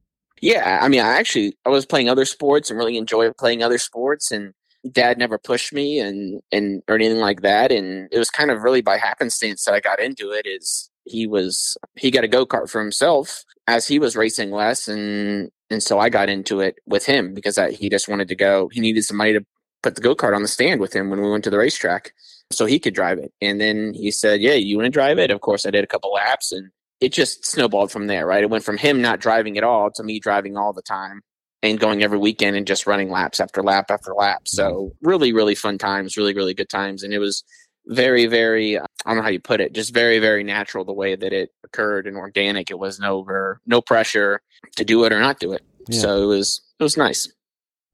Yeah, 0.42 0.80
I 0.82 0.88
mean, 0.88 1.02
I 1.02 1.18
actually 1.18 1.58
I 1.66 1.70
was 1.70 1.86
playing 1.86 2.10
other 2.10 2.26
sports 2.26 2.70
and 2.70 2.78
really 2.78 2.98
enjoyed 2.98 3.36
playing 3.38 3.64
other 3.64 3.78
sports, 3.78 4.32
and 4.32 4.54
dad 4.92 5.18
never 5.18 5.38
pushed 5.38 5.74
me 5.74 6.00
and 6.00 6.42
and 6.52 6.84
or 6.88 6.96
anything 6.96 7.20
like 7.20 7.42
that, 7.42 7.72
and 7.72 8.10
it 8.12 8.20
was 8.20 8.30
kind 8.30 8.52
of 8.52 8.62
really 8.62 8.82
by 8.82 8.98
happenstance 8.98 9.66
that 9.66 9.74
I 9.74 9.80
got 9.80 10.00
into 10.00 10.32
it. 10.32 10.46
Is 10.46 10.90
he 11.06 11.26
was 11.26 11.78
he 11.96 12.12
got 12.12 12.24
a 12.24 12.28
go 12.28 12.46
kart 12.46 12.70
for 12.70 12.82
himself 12.82 13.44
as 13.68 13.88
he 13.88 13.98
was 13.98 14.16
racing 14.16 14.52
less, 14.52 14.88
and 14.88 15.50
and 15.70 15.82
so 15.82 16.00
I 16.00 16.10
got 16.10 16.30
into 16.30 16.60
it 16.60 16.76
with 16.86 17.06
him 17.06 17.34
because 17.34 17.58
I, 17.58 17.72
he 17.72 17.90
just 17.90 18.08
wanted 18.08 18.28
to 18.30 18.36
go. 18.36 18.70
He 18.72 18.80
needed 18.80 19.04
somebody 19.04 19.34
to 19.34 19.46
put 19.82 19.96
the 19.96 20.02
go 20.02 20.16
kart 20.16 20.36
on 20.36 20.42
the 20.42 20.48
stand 20.48 20.80
with 20.80 20.94
him 20.94 21.10
when 21.10 21.22
we 21.22 21.30
went 21.30 21.44
to 21.46 21.50
the 21.50 21.58
racetrack, 21.58 22.14
so 22.52 22.66
he 22.66 22.80
could 22.80 22.94
drive 22.94 23.18
it. 23.18 23.34
And 23.42 23.60
then 23.60 23.94
he 23.94 24.12
said, 24.12 24.42
"Yeah, 24.42 24.54
you 24.54 24.78
want 24.78 24.86
to 24.86 24.92
drive 24.92 25.20
it?" 25.20 25.32
Of 25.32 25.42
course, 25.42 25.66
I 25.66 25.72
did 25.72 25.84
a 25.84 25.88
couple 25.88 26.12
laps, 26.14 26.52
and 26.52 26.70
it 27.02 27.12
just 27.14 27.46
snowballed 27.46 27.92
from 27.92 28.08
there. 28.08 28.28
Right, 28.28 28.44
it 28.44 28.50
went 28.50 28.64
from 28.64 28.78
him 28.78 29.02
not 29.02 29.20
driving 29.20 29.58
at 29.58 29.64
all 29.64 29.92
to 29.92 30.04
me 30.04 30.20
driving 30.20 30.58
all 30.58 30.74
the 30.74 30.82
time 30.82 31.22
and 31.64 31.80
going 31.80 32.04
every 32.04 32.20
weekend 32.20 32.56
and 32.56 32.68
just 32.68 32.86
running 32.86 33.10
laps 33.10 33.40
after 33.40 33.64
lap 33.64 33.90
after 33.90 34.14
lap. 34.14 34.42
So 34.46 34.72
mm-hmm. 34.72 35.08
really, 35.08 35.34
really 35.34 35.56
fun 35.56 35.78
times, 35.78 36.18
really, 36.18 36.36
really 36.36 36.54
good 36.54 36.70
times, 36.70 37.04
and 37.04 37.14
it 37.14 37.20
was 37.20 37.44
very, 37.88 38.26
very, 38.26 38.80
I 38.80 38.86
don't 39.06 39.18
know 39.18 39.24
how 39.24 39.30
you 39.30 39.40
put 39.40 39.62
it, 39.62 39.74
just 39.74 39.94
very, 39.94 40.20
very 40.20 40.44
natural 40.44 40.86
the 40.86 40.94
way 40.94 41.16
that 41.16 41.34
it 41.34 41.52
occurred 41.64 42.08
and 42.08 42.18
organic. 42.18 42.72
It 42.72 42.80
was 42.80 43.00
no, 43.00 43.26
no 43.66 43.82
pressure 43.82 44.42
to 44.76 44.86
do 44.86 45.04
it 45.06 45.14
or 45.14 45.20
not 45.20 45.40
do 45.40 45.54
it. 45.54 45.62
Yeah. 45.88 46.00
So 46.00 46.24
it 46.24 46.26
was, 46.26 46.62
it 46.80 46.84
was 46.84 46.98
nice. 46.98 47.32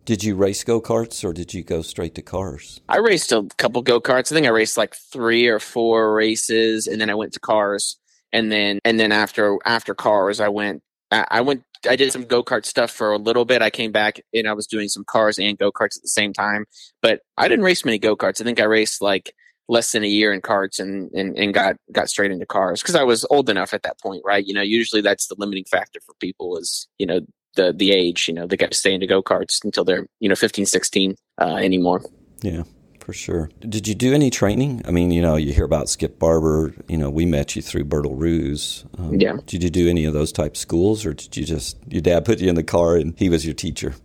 Did 0.05 0.23
you 0.23 0.35
race 0.35 0.63
go 0.63 0.81
karts 0.81 1.23
or 1.23 1.31
did 1.31 1.53
you 1.53 1.63
go 1.63 1.81
straight 1.81 2.15
to 2.15 2.21
cars? 2.21 2.81
I 2.89 2.97
raced 2.97 3.31
a 3.31 3.47
couple 3.57 3.81
go 3.81 4.01
karts. 4.01 4.31
I 4.31 4.35
think 4.35 4.47
I 4.47 4.49
raced 4.49 4.77
like 4.77 4.95
three 4.95 5.47
or 5.47 5.59
four 5.59 6.13
races 6.15 6.87
and 6.87 6.99
then 6.99 7.09
I 7.09 7.15
went 7.15 7.33
to 7.33 7.39
cars. 7.39 7.97
And 8.33 8.51
then, 8.51 8.79
and 8.85 8.99
then 8.99 9.11
after, 9.11 9.57
after 9.65 9.93
cars, 9.93 10.39
I 10.39 10.47
went, 10.47 10.81
I 11.11 11.41
went, 11.41 11.63
I 11.87 11.97
did 11.97 12.13
some 12.13 12.23
go 12.23 12.41
kart 12.41 12.65
stuff 12.65 12.89
for 12.89 13.11
a 13.11 13.17
little 13.17 13.43
bit. 13.43 13.61
I 13.61 13.69
came 13.69 13.91
back 13.91 14.21
and 14.33 14.47
I 14.47 14.53
was 14.53 14.65
doing 14.65 14.87
some 14.87 15.03
cars 15.03 15.37
and 15.37 15.57
go 15.57 15.71
karts 15.71 15.97
at 15.97 16.03
the 16.03 16.07
same 16.07 16.31
time, 16.31 16.65
but 17.01 17.19
I 17.37 17.49
didn't 17.49 17.65
race 17.65 17.83
many 17.83 17.99
go 17.99 18.15
karts. 18.15 18.39
I 18.39 18.45
think 18.45 18.61
I 18.61 18.63
raced 18.63 19.01
like 19.01 19.33
less 19.71 19.93
than 19.93 20.03
a 20.03 20.07
year 20.07 20.33
in 20.33 20.41
carts 20.41 20.79
and 20.79 21.09
and, 21.13 21.35
and 21.37 21.53
got 21.53 21.77
got 21.91 22.09
straight 22.09 22.29
into 22.29 22.45
cars 22.45 22.81
because 22.81 22.95
I 22.95 23.03
was 23.03 23.25
old 23.31 23.49
enough 23.49 23.73
at 23.73 23.83
that 23.83 23.99
point, 23.99 24.21
right? 24.25 24.45
You 24.45 24.53
know, 24.53 24.61
usually 24.61 25.01
that's 25.01 25.27
the 25.27 25.35
limiting 25.37 25.63
factor 25.63 25.99
for 26.05 26.13
people 26.19 26.57
is 26.57 26.87
you 26.99 27.05
know 27.05 27.21
the 27.55 27.73
the 27.73 27.91
age. 27.91 28.27
You 28.27 28.33
know, 28.33 28.45
they 28.45 28.57
got 28.57 28.71
to 28.71 28.77
stay 28.77 28.93
into 28.93 29.07
go 29.07 29.23
karts 29.23 29.63
until 29.63 29.85
they're 29.85 30.05
you 30.19 30.29
know 30.29 30.35
15, 30.35 30.65
16 30.65 31.15
uh, 31.39 31.55
anymore. 31.55 32.03
Yeah. 32.41 32.63
For 32.99 33.13
sure. 33.13 33.49
Did 33.61 33.87
you 33.87 33.95
do 33.95 34.13
any 34.13 34.29
training? 34.29 34.83
I 34.85 34.91
mean, 34.91 35.09
you 35.09 35.23
know, 35.23 35.35
you 35.35 35.53
hear 35.53 35.65
about 35.65 35.89
Skip 35.89 36.19
Barber. 36.19 36.71
You 36.87 36.97
know, 36.97 37.09
we 37.09 37.25
met 37.25 37.55
you 37.55 37.61
through 37.63 37.85
Bertil 37.85 38.15
Roos. 38.15 38.85
Um, 38.95 39.15
yeah. 39.15 39.37
Did 39.47 39.63
you 39.63 39.71
do 39.71 39.89
any 39.89 40.05
of 40.05 40.13
those 40.13 40.31
type 40.31 40.55
schools, 40.55 41.03
or 41.03 41.13
did 41.15 41.35
you 41.35 41.43
just 41.43 41.77
your 41.89 42.03
dad 42.03 42.25
put 42.25 42.39
you 42.39 42.47
in 42.47 42.53
the 42.53 42.63
car 42.63 42.97
and 42.97 43.15
he 43.17 43.27
was 43.27 43.43
your 43.43 43.55
teacher? 43.55 43.95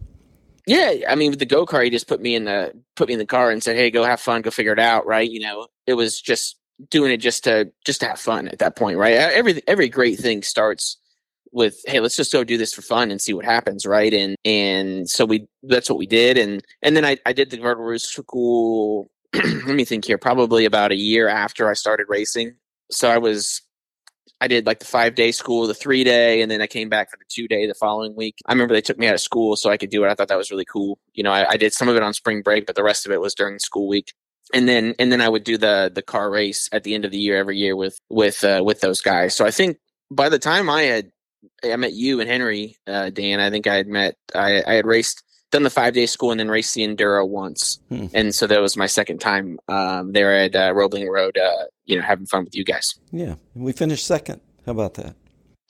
Yeah, 0.66 0.94
I 1.08 1.14
mean, 1.14 1.30
with 1.30 1.38
the 1.38 1.46
go 1.46 1.64
kart, 1.64 1.84
he 1.84 1.90
just 1.90 2.08
put 2.08 2.20
me 2.20 2.34
in 2.34 2.44
the 2.44 2.72
put 2.96 3.06
me 3.08 3.14
in 3.14 3.20
the 3.20 3.26
car 3.26 3.50
and 3.50 3.62
said, 3.62 3.76
"Hey, 3.76 3.90
go 3.90 4.02
have 4.04 4.20
fun, 4.20 4.42
go 4.42 4.50
figure 4.50 4.72
it 4.72 4.80
out." 4.80 5.06
Right? 5.06 5.30
You 5.30 5.40
know, 5.40 5.68
it 5.86 5.94
was 5.94 6.20
just 6.20 6.56
doing 6.90 7.12
it 7.12 7.18
just 7.18 7.44
to 7.44 7.70
just 7.84 8.00
to 8.00 8.08
have 8.08 8.18
fun 8.18 8.48
at 8.48 8.58
that 8.58 8.76
point, 8.76 8.98
right? 8.98 9.14
Every 9.14 9.62
every 9.68 9.88
great 9.88 10.18
thing 10.18 10.42
starts 10.42 10.98
with, 11.52 11.76
"Hey, 11.86 12.00
let's 12.00 12.16
just 12.16 12.32
go 12.32 12.42
do 12.44 12.58
this 12.58 12.74
for 12.74 12.82
fun 12.82 13.10
and 13.12 13.20
see 13.20 13.32
what 13.32 13.44
happens," 13.44 13.86
right? 13.86 14.12
And 14.12 14.36
and 14.44 15.08
so 15.08 15.24
we 15.24 15.46
that's 15.62 15.88
what 15.88 15.98
we 15.98 16.06
did, 16.06 16.36
and 16.36 16.62
and 16.82 16.96
then 16.96 17.04
I 17.04 17.18
I 17.26 17.32
did 17.32 17.50
the 17.50 17.58
Bertil 17.58 17.78
Roos 17.86 18.04
school. 18.04 19.08
let 19.34 19.66
me 19.68 19.84
think 19.84 20.04
here. 20.04 20.18
Probably 20.18 20.64
about 20.64 20.90
a 20.92 20.96
year 20.96 21.28
after 21.28 21.68
I 21.70 21.74
started 21.74 22.06
racing, 22.08 22.56
so 22.90 23.08
I 23.08 23.18
was 23.18 23.62
I 24.40 24.48
did 24.48 24.66
like 24.66 24.80
the 24.80 24.86
five 24.86 25.14
day 25.14 25.32
school, 25.32 25.66
the 25.66 25.74
three 25.74 26.04
day, 26.04 26.42
and 26.42 26.50
then 26.50 26.60
I 26.60 26.66
came 26.66 26.88
back 26.88 27.10
for 27.10 27.16
the 27.16 27.24
two 27.28 27.48
day 27.48 27.66
the 27.66 27.74
following 27.74 28.14
week. 28.14 28.36
I 28.46 28.52
remember 28.52 28.74
they 28.74 28.82
took 28.82 28.98
me 28.98 29.06
out 29.06 29.14
of 29.14 29.20
school 29.20 29.56
so 29.56 29.70
I 29.70 29.76
could 29.76 29.90
do 29.90 30.04
it. 30.04 30.08
I 30.08 30.14
thought 30.14 30.28
that 30.28 30.38
was 30.38 30.50
really 30.50 30.66
cool. 30.66 30.98
You 31.14 31.22
know, 31.22 31.32
I, 31.32 31.50
I 31.50 31.56
did 31.56 31.72
some 31.72 31.88
of 31.88 31.96
it 31.96 32.02
on 32.02 32.12
spring 32.12 32.42
break, 32.42 32.66
but 32.66 32.76
the 32.76 32.84
rest 32.84 33.06
of 33.06 33.12
it 33.12 33.20
was 33.20 33.34
during 33.34 33.58
school 33.58 33.88
week. 33.88 34.12
And 34.52 34.68
then 34.68 34.94
and 34.98 35.10
then 35.10 35.20
I 35.20 35.28
would 35.28 35.44
do 35.44 35.56
the 35.58 35.90
the 35.92 36.02
car 36.02 36.30
race 36.30 36.68
at 36.70 36.84
the 36.84 36.94
end 36.94 37.04
of 37.04 37.10
the 37.10 37.18
year 37.18 37.36
every 37.36 37.56
year 37.58 37.74
with 37.74 37.98
with 38.10 38.44
uh, 38.44 38.62
with 38.64 38.80
those 38.80 39.00
guys. 39.00 39.34
So 39.34 39.44
I 39.44 39.50
think 39.50 39.78
by 40.10 40.28
the 40.28 40.38
time 40.38 40.70
I 40.70 40.82
had 40.82 41.10
I 41.64 41.74
met 41.76 41.94
you 41.94 42.20
and 42.20 42.28
Henry, 42.28 42.76
uh, 42.86 43.10
Dan, 43.10 43.40
I 43.40 43.50
think 43.50 43.66
I 43.66 43.74
had 43.74 43.88
met 43.88 44.16
I, 44.34 44.62
I 44.66 44.74
had 44.74 44.86
raced 44.86 45.24
done 45.56 45.62
the 45.62 45.70
five 45.70 45.94
day 45.94 46.06
school 46.06 46.30
and 46.30 46.38
then 46.38 46.48
raced 46.48 46.74
the 46.74 46.86
enduro 46.86 47.26
once, 47.26 47.80
hmm. 47.88 48.06
and 48.12 48.34
so 48.34 48.46
that 48.46 48.60
was 48.60 48.76
my 48.76 48.86
second 48.86 49.18
time 49.18 49.58
um, 49.68 50.12
there 50.12 50.36
at 50.36 50.54
uh, 50.54 50.72
Roebling 50.74 51.08
Road. 51.08 51.38
Uh, 51.38 51.64
you 51.86 51.96
know, 51.96 52.02
having 52.02 52.26
fun 52.26 52.44
with 52.44 52.54
you 52.54 52.64
guys. 52.64 52.94
Yeah, 53.10 53.36
we 53.54 53.72
finished 53.72 54.06
second. 54.06 54.40
How 54.66 54.72
about 54.72 54.94
that? 54.94 55.14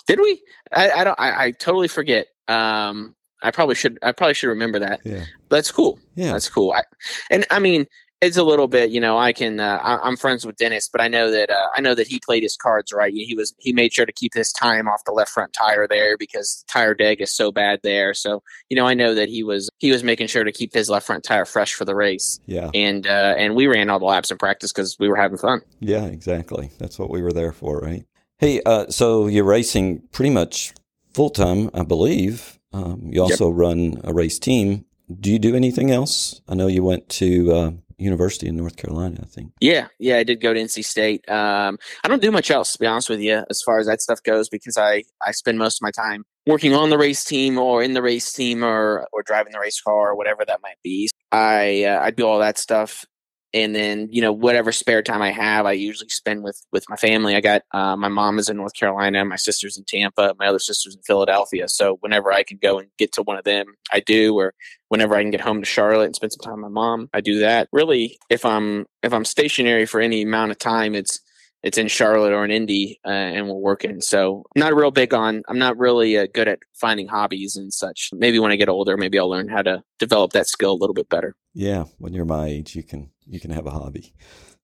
Did 0.06 0.20
we? 0.20 0.42
I, 0.72 0.90
I 0.90 1.04
don't. 1.04 1.20
I, 1.20 1.44
I, 1.44 1.50
totally 1.52 1.88
forget. 1.88 2.26
Um, 2.48 3.14
I 3.42 3.50
probably 3.52 3.76
should. 3.76 3.98
I 4.02 4.12
probably 4.12 4.34
should 4.34 4.48
remember 4.48 4.80
that. 4.80 5.00
Yeah, 5.04 5.24
that's 5.48 5.70
cool. 5.70 6.00
Yeah, 6.16 6.32
that's 6.32 6.48
cool. 6.48 6.72
I, 6.72 6.82
and 7.30 7.46
I 7.50 7.60
mean, 7.60 7.86
it's 8.22 8.36
a 8.36 8.42
little 8.42 8.66
bit, 8.66 8.90
you 8.90 9.00
know, 9.00 9.18
I 9.18 9.32
can, 9.32 9.60
uh, 9.60 9.78
I, 9.82 10.08
am 10.08 10.16
friends 10.16 10.46
with 10.46 10.56
Dennis, 10.56 10.88
but 10.88 11.02
I 11.02 11.08
know 11.08 11.30
that, 11.30 11.50
uh, 11.50 11.68
I 11.76 11.82
know 11.82 11.94
that 11.94 12.06
he 12.06 12.18
played 12.18 12.42
his 12.42 12.56
cards 12.56 12.92
right. 12.92 13.12
He 13.12 13.34
was, 13.34 13.54
he 13.58 13.72
made 13.72 13.92
sure 13.92 14.06
to 14.06 14.12
keep 14.12 14.32
his 14.32 14.52
time 14.52 14.88
off 14.88 15.04
the 15.04 15.12
left 15.12 15.30
front 15.30 15.52
tire 15.52 15.86
there 15.86 16.16
because 16.16 16.64
the 16.66 16.72
tire 16.72 16.94
deg 16.94 17.20
is 17.20 17.34
so 17.34 17.52
bad 17.52 17.80
there. 17.82 18.14
So, 18.14 18.42
you 18.70 18.76
know, 18.76 18.86
I 18.86 18.94
know 18.94 19.14
that 19.14 19.28
he 19.28 19.42
was, 19.42 19.68
he 19.78 19.90
was 19.90 20.02
making 20.02 20.28
sure 20.28 20.44
to 20.44 20.52
keep 20.52 20.72
his 20.72 20.88
left 20.88 21.06
front 21.06 21.24
tire 21.24 21.44
fresh 21.44 21.74
for 21.74 21.84
the 21.84 21.94
race. 21.94 22.40
Yeah. 22.46 22.70
And, 22.72 23.06
uh, 23.06 23.34
and 23.36 23.54
we 23.54 23.66
ran 23.66 23.90
all 23.90 23.98
the 23.98 24.06
laps 24.06 24.30
in 24.30 24.38
practice 24.38 24.72
because 24.72 24.96
we 24.98 25.08
were 25.08 25.16
having 25.16 25.38
fun. 25.38 25.60
Yeah, 25.80 26.06
exactly. 26.06 26.70
That's 26.78 26.98
what 26.98 27.10
we 27.10 27.20
were 27.20 27.32
there 27.32 27.52
for, 27.52 27.80
right? 27.80 28.06
Hey, 28.38 28.62
uh, 28.64 28.86
so 28.88 29.26
you're 29.26 29.44
racing 29.44 30.02
pretty 30.12 30.30
much 30.30 30.72
full 31.12 31.30
time, 31.30 31.70
I 31.74 31.82
believe. 31.82 32.58
Um, 32.72 33.10
you 33.12 33.22
also 33.22 33.50
yep. 33.50 33.58
run 33.58 34.00
a 34.04 34.14
race 34.14 34.38
team. 34.38 34.86
Do 35.20 35.30
you 35.30 35.38
do 35.38 35.54
anything 35.54 35.90
else? 35.90 36.40
I 36.48 36.54
know 36.54 36.66
you 36.66 36.82
went 36.82 37.08
to, 37.10 37.52
uh, 37.52 37.70
university 37.98 38.46
in 38.46 38.56
North 38.56 38.76
Carolina, 38.76 39.20
I 39.22 39.26
think. 39.26 39.52
Yeah, 39.60 39.88
yeah, 39.98 40.18
I 40.18 40.22
did 40.22 40.40
go 40.40 40.52
to 40.52 40.60
NC 40.60 40.84
State. 40.84 41.28
Um, 41.28 41.78
I 42.04 42.08
don't 42.08 42.22
do 42.22 42.30
much 42.30 42.50
else, 42.50 42.72
to 42.72 42.78
be 42.78 42.86
honest 42.86 43.08
with 43.08 43.20
you, 43.20 43.44
as 43.48 43.62
far 43.62 43.78
as 43.78 43.86
that 43.86 44.02
stuff 44.02 44.22
goes, 44.22 44.48
because 44.48 44.76
I 44.76 45.04
I 45.26 45.32
spend 45.32 45.58
most 45.58 45.78
of 45.78 45.82
my 45.82 45.90
time 45.90 46.24
working 46.46 46.74
on 46.74 46.90
the 46.90 46.98
race 46.98 47.24
team 47.24 47.58
or 47.58 47.82
in 47.82 47.94
the 47.94 48.02
race 48.02 48.32
team 48.32 48.62
or 48.62 49.06
or 49.12 49.22
driving 49.22 49.52
the 49.52 49.60
race 49.60 49.80
car 49.80 50.10
or 50.10 50.16
whatever 50.16 50.44
that 50.44 50.60
might 50.62 50.78
be. 50.82 51.10
I 51.32 51.84
uh, 51.84 52.00
I 52.00 52.10
do 52.10 52.26
all 52.26 52.38
that 52.40 52.58
stuff 52.58 53.04
and 53.56 53.74
then 53.74 54.08
you 54.12 54.20
know 54.20 54.32
whatever 54.32 54.70
spare 54.70 55.02
time 55.02 55.22
I 55.22 55.30
have, 55.30 55.64
I 55.64 55.72
usually 55.72 56.10
spend 56.10 56.44
with 56.44 56.62
with 56.72 56.84
my 56.90 56.96
family. 56.96 57.34
I 57.34 57.40
got 57.40 57.62
uh, 57.72 57.96
my 57.96 58.08
mom 58.08 58.38
is 58.38 58.50
in 58.50 58.58
North 58.58 58.74
Carolina, 58.74 59.24
my 59.24 59.36
sister's 59.36 59.78
in 59.78 59.84
Tampa, 59.84 60.34
my 60.38 60.46
other 60.46 60.58
sister's 60.58 60.94
in 60.94 61.00
Philadelphia. 61.02 61.66
So 61.66 61.96
whenever 62.00 62.30
I 62.30 62.42
can 62.42 62.58
go 62.60 62.78
and 62.78 62.88
get 62.98 63.12
to 63.12 63.22
one 63.22 63.38
of 63.38 63.44
them, 63.44 63.66
I 63.90 64.00
do. 64.00 64.38
Or 64.38 64.52
whenever 64.88 65.16
I 65.16 65.22
can 65.22 65.30
get 65.30 65.40
home 65.40 65.60
to 65.60 65.66
Charlotte 65.66 66.04
and 66.04 66.14
spend 66.14 66.32
some 66.32 66.44
time 66.44 66.62
with 66.62 66.70
my 66.70 66.80
mom, 66.80 67.08
I 67.14 67.22
do 67.22 67.38
that. 67.40 67.68
Really, 67.72 68.18
if 68.28 68.44
I'm 68.44 68.84
if 69.02 69.14
I'm 69.14 69.24
stationary 69.24 69.86
for 69.86 70.00
any 70.00 70.20
amount 70.20 70.50
of 70.50 70.58
time, 70.58 70.94
it's 70.94 71.20
it's 71.62 71.78
in 71.78 71.88
Charlotte 71.88 72.32
or 72.32 72.44
in 72.44 72.50
Indy, 72.50 73.00
uh, 73.04 73.08
and 73.08 73.48
we're 73.48 73.54
working. 73.54 74.00
So 74.00 74.44
I'm 74.54 74.60
not 74.60 74.74
real 74.74 74.90
big 74.90 75.12
on. 75.12 75.42
I'm 75.48 75.58
not 75.58 75.76
really 75.78 76.16
uh, 76.16 76.26
good 76.32 76.48
at 76.48 76.60
finding 76.74 77.08
hobbies 77.08 77.56
and 77.56 77.72
such. 77.72 78.10
Maybe 78.12 78.38
when 78.38 78.52
I 78.52 78.56
get 78.56 78.68
older, 78.68 78.96
maybe 78.96 79.18
I'll 79.18 79.28
learn 79.28 79.48
how 79.48 79.62
to 79.62 79.82
develop 79.98 80.32
that 80.32 80.46
skill 80.46 80.72
a 80.72 80.78
little 80.78 80.94
bit 80.94 81.08
better. 81.08 81.34
Yeah, 81.54 81.84
when 81.98 82.12
you're 82.12 82.24
my 82.24 82.46
age, 82.46 82.76
you 82.76 82.82
can 82.82 83.10
you 83.26 83.40
can 83.40 83.50
have 83.50 83.66
a 83.66 83.70
hobby. 83.70 84.14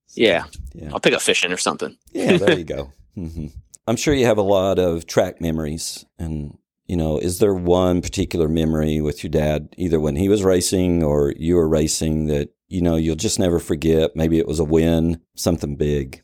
So, 0.07 0.21
yeah, 0.21 0.45
yeah. 0.75 0.91
I'll 0.93 1.01
pick 1.01 1.15
up 1.15 1.23
fishing 1.23 1.53
or 1.53 1.57
something. 1.57 1.97
Yeah, 2.13 2.37
there 2.37 2.59
you 2.59 2.65
go. 2.77 2.93
Mm-hmm. 3.17 3.47
I'm 3.87 3.97
sure 3.97 4.15
you 4.15 4.27
have 4.27 4.39
a 4.39 4.43
lot 4.43 4.79
of 4.79 5.07
track 5.07 5.41
memories, 5.41 6.05
and 6.19 6.57
you 6.87 6.97
know, 6.97 7.19
is 7.19 7.39
there 7.39 7.55
one 7.55 8.03
particular 8.03 8.49
memory 8.49 9.01
with 9.01 9.25
your 9.25 9.31
dad, 9.31 9.75
either 9.77 9.99
when 9.99 10.17
he 10.17 10.29
was 10.29 10.45
racing 10.45 11.03
or 11.03 11.33
you 11.37 11.57
were 11.57 11.69
racing, 11.69 12.27
that 12.27 12.51
you 12.69 12.83
know 12.83 12.97
you'll 12.97 13.17
just 13.17 13.39
never 13.39 13.59
forget? 13.59 14.15
Maybe 14.15 14.39
it 14.39 14.47
was 14.47 14.61
a 14.61 14.65
win, 14.65 15.21
something 15.35 15.77
big. 15.77 16.23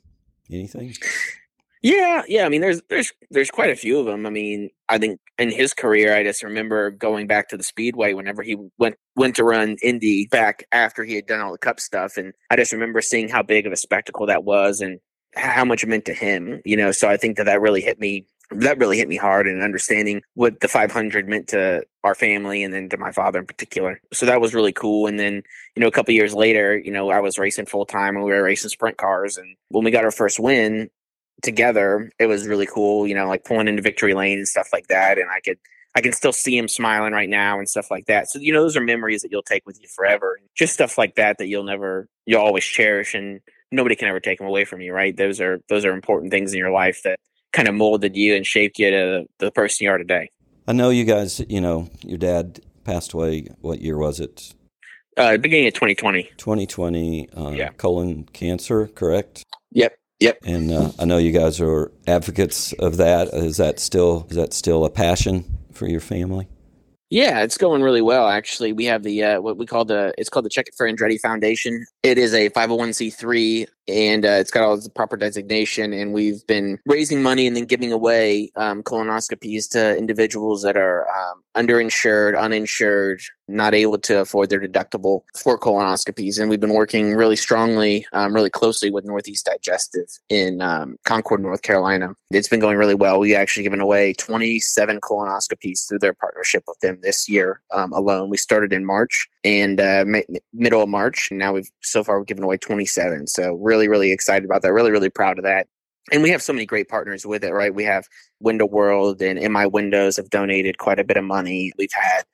Anything? 0.50 0.94
Yeah, 1.82 2.22
yeah. 2.26 2.44
I 2.44 2.48
mean, 2.48 2.60
there's 2.60 2.82
there's 2.88 3.12
there's 3.30 3.50
quite 3.50 3.70
a 3.70 3.76
few 3.76 4.00
of 4.00 4.06
them. 4.06 4.26
I 4.26 4.30
mean, 4.30 4.70
I 4.88 4.98
think 4.98 5.20
in 5.38 5.50
his 5.50 5.74
career, 5.74 6.14
I 6.14 6.24
just 6.24 6.42
remember 6.42 6.90
going 6.90 7.26
back 7.28 7.48
to 7.48 7.56
the 7.56 7.62
speedway 7.62 8.14
whenever 8.14 8.42
he 8.42 8.56
went 8.78 8.96
went 9.14 9.36
to 9.36 9.44
run 9.44 9.76
Indy 9.82 10.26
back 10.30 10.64
after 10.72 11.04
he 11.04 11.14
had 11.14 11.26
done 11.26 11.40
all 11.40 11.52
the 11.52 11.58
Cup 11.58 11.78
stuff, 11.78 12.16
and 12.16 12.32
I 12.50 12.56
just 12.56 12.72
remember 12.72 13.00
seeing 13.00 13.28
how 13.28 13.42
big 13.42 13.66
of 13.66 13.72
a 13.72 13.76
spectacle 13.76 14.26
that 14.26 14.44
was 14.44 14.80
and 14.80 14.98
how 15.36 15.64
much 15.64 15.84
it 15.84 15.88
meant 15.88 16.04
to 16.06 16.14
him. 16.14 16.60
You 16.64 16.76
know, 16.76 16.90
so 16.90 17.08
I 17.08 17.16
think 17.16 17.36
that 17.36 17.44
that 17.44 17.60
really 17.60 17.80
hit 17.80 18.00
me. 18.00 18.26
That 18.50 18.78
really 18.78 18.96
hit 18.96 19.08
me 19.08 19.16
hard 19.16 19.46
and 19.46 19.62
understanding 19.62 20.22
what 20.34 20.60
the 20.60 20.68
500 20.68 21.28
meant 21.28 21.48
to 21.48 21.84
our 22.02 22.14
family 22.14 22.62
and 22.62 22.72
then 22.72 22.88
to 22.88 22.96
my 22.96 23.12
father 23.12 23.38
in 23.38 23.46
particular. 23.46 24.00
So 24.12 24.24
that 24.26 24.40
was 24.40 24.54
really 24.54 24.72
cool. 24.72 25.06
And 25.06 25.20
then, 25.20 25.42
you 25.76 25.80
know, 25.80 25.86
a 25.86 25.92
couple 25.92 26.14
years 26.14 26.34
later, 26.34 26.78
you 26.78 26.90
know, 26.90 27.10
I 27.10 27.20
was 27.20 27.38
racing 27.38 27.66
full 27.66 27.84
time 27.84 28.16
and 28.16 28.24
we 28.24 28.32
were 28.32 28.42
racing 28.42 28.70
sprint 28.70 28.96
cars. 28.96 29.36
And 29.36 29.54
when 29.68 29.84
we 29.84 29.90
got 29.90 30.04
our 30.04 30.10
first 30.10 30.40
win, 30.40 30.88
together, 31.42 32.10
it 32.18 32.26
was 32.26 32.46
really 32.46 32.66
cool, 32.66 33.06
you 33.06 33.14
know, 33.14 33.28
like 33.28 33.44
pulling 33.44 33.68
into 33.68 33.82
victory 33.82 34.14
lane 34.14 34.38
and 34.38 34.48
stuff 34.48 34.70
like 34.72 34.88
that. 34.88 35.18
And 35.18 35.30
I 35.30 35.40
could, 35.40 35.58
I 35.94 36.00
can 36.00 36.12
still 36.12 36.32
see 36.32 36.56
him 36.56 36.68
smiling 36.68 37.12
right 37.12 37.28
now 37.28 37.58
and 37.58 37.68
stuff 37.68 37.90
like 37.90 38.06
that. 38.06 38.28
So, 38.28 38.38
you 38.38 38.52
know, 38.52 38.62
those 38.62 38.76
are 38.76 38.80
memories 38.80 39.22
that 39.22 39.30
you'll 39.30 39.42
take 39.42 39.66
with 39.66 39.80
you 39.80 39.88
forever. 39.88 40.38
Just 40.54 40.74
stuff 40.74 40.98
like 40.98 41.14
that 41.16 41.38
that 41.38 41.46
you'll 41.46 41.64
never, 41.64 42.08
you'll 42.26 42.42
always 42.42 42.64
cherish 42.64 43.14
and 43.14 43.40
nobody 43.70 43.96
can 43.96 44.08
ever 44.08 44.20
take 44.20 44.38
them 44.38 44.46
away 44.46 44.64
from 44.64 44.80
you, 44.80 44.92
right? 44.92 45.16
Those 45.16 45.40
are, 45.40 45.60
those 45.68 45.84
are 45.84 45.92
important 45.92 46.30
things 46.30 46.52
in 46.52 46.58
your 46.58 46.70
life 46.70 47.02
that 47.04 47.18
kind 47.52 47.68
of 47.68 47.74
molded 47.74 48.16
you 48.16 48.34
and 48.34 48.46
shaped 48.46 48.78
you 48.78 48.90
to 48.90 49.26
the 49.38 49.50
person 49.50 49.84
you 49.84 49.90
are 49.90 49.98
today. 49.98 50.30
I 50.66 50.72
know 50.72 50.90
you 50.90 51.04
guys, 51.04 51.40
you 51.48 51.60
know, 51.60 51.88
your 52.02 52.18
dad 52.18 52.60
passed 52.84 53.12
away. 53.12 53.48
What 53.60 53.80
year 53.80 53.96
was 53.96 54.20
it? 54.20 54.54
Uh, 55.16 55.36
beginning 55.36 55.66
of 55.66 55.74
2020. 55.74 56.30
2020, 56.36 57.30
uh, 57.30 57.50
yeah. 57.50 57.70
colon 57.70 58.24
cancer, 58.32 58.86
correct? 58.88 59.44
Yep. 59.72 59.96
Yep. 60.20 60.38
And 60.44 60.70
uh, 60.72 60.92
I 60.98 61.04
know 61.04 61.18
you 61.18 61.32
guys 61.32 61.60
are 61.60 61.92
advocates 62.06 62.72
of 62.74 62.96
that. 62.96 63.28
Is 63.28 63.56
that 63.58 63.78
still 63.78 64.26
is 64.30 64.36
that 64.36 64.52
still 64.52 64.84
a 64.84 64.90
passion 64.90 65.44
for 65.72 65.86
your 65.86 66.00
family? 66.00 66.48
Yeah, 67.10 67.42
it's 67.42 67.56
going 67.56 67.82
really 67.82 68.02
well. 68.02 68.28
Actually, 68.28 68.72
we 68.72 68.84
have 68.86 69.02
the 69.02 69.22
uh, 69.22 69.40
what 69.40 69.56
we 69.56 69.64
call 69.64 69.84
the 69.84 70.12
it's 70.18 70.28
called 70.28 70.44
the 70.44 70.50
Check 70.50 70.68
It 70.68 70.74
for 70.76 70.90
Andretti 70.90 71.20
Foundation. 71.20 71.86
It 72.02 72.18
is 72.18 72.34
a 72.34 72.50
501c3 72.50 73.66
and 73.88 74.24
uh, 74.24 74.30
it's 74.30 74.50
got 74.50 74.62
all 74.62 74.76
the 74.76 74.90
proper 74.90 75.16
designation. 75.16 75.92
And 75.92 76.12
we've 76.12 76.46
been 76.46 76.78
raising 76.86 77.22
money 77.22 77.46
and 77.46 77.56
then 77.56 77.64
giving 77.64 77.92
away 77.92 78.50
um, 78.56 78.82
colonoscopies 78.82 79.68
to 79.70 79.96
individuals 79.96 80.62
that 80.62 80.76
are 80.76 81.06
um, 81.08 81.42
underinsured, 81.56 82.38
uninsured, 82.38 83.20
not 83.48 83.74
able 83.74 83.98
to 83.98 84.20
afford 84.20 84.50
their 84.50 84.60
deductible 84.60 85.22
for 85.36 85.58
colonoscopies. 85.58 86.38
And 86.38 86.50
we've 86.50 86.60
been 86.60 86.74
working 86.74 87.14
really 87.14 87.36
strongly, 87.36 88.06
um, 88.12 88.34
really 88.34 88.50
closely 88.50 88.90
with 88.90 89.04
Northeast 89.04 89.46
Digestive 89.46 90.08
in 90.28 90.60
um, 90.60 90.98
Concord, 91.04 91.40
North 91.40 91.62
Carolina. 91.62 92.10
It's 92.30 92.48
been 92.48 92.60
going 92.60 92.76
really 92.76 92.94
well. 92.94 93.18
We 93.18 93.34
actually 93.34 93.62
given 93.62 93.80
away 93.80 94.12
27 94.14 95.00
colonoscopies 95.00 95.88
through 95.88 96.00
their 96.00 96.14
partnership 96.14 96.64
with 96.68 96.78
them 96.80 96.98
this 97.02 97.28
year 97.28 97.62
um, 97.72 97.92
alone. 97.92 98.28
We 98.28 98.36
started 98.36 98.72
in 98.72 98.84
March 98.84 99.28
and 99.48 99.80
uh, 99.80 100.04
middle 100.52 100.82
of 100.82 100.88
March. 100.90 101.28
And 101.30 101.38
now 101.38 101.54
we've 101.54 101.70
so 101.82 102.04
far 102.04 102.18
we've 102.18 102.26
given 102.26 102.44
away 102.44 102.58
27. 102.58 103.26
So 103.26 103.54
really, 103.54 103.88
really 103.88 104.12
excited 104.12 104.44
about 104.44 104.62
that. 104.62 104.72
Really, 104.72 104.90
really 104.90 105.08
proud 105.08 105.38
of 105.38 105.44
that. 105.44 105.66
And 106.12 106.22
we 106.22 106.30
have 106.30 106.42
so 106.42 106.52
many 106.52 106.66
great 106.66 106.88
partners 106.88 107.26
with 107.26 107.44
it, 107.44 107.52
right? 107.52 107.74
We 107.74 107.84
have 107.84 108.06
Window 108.40 108.66
World 108.66 109.22
and 109.22 109.40
MI 109.52 109.66
Windows 109.66 110.16
have 110.16 110.30
donated 110.30 110.78
quite 110.78 110.98
a 110.98 111.04
bit 111.04 111.16
of 111.16 111.24
money. 111.24 111.72
We've 111.78 111.92
had 111.92 112.24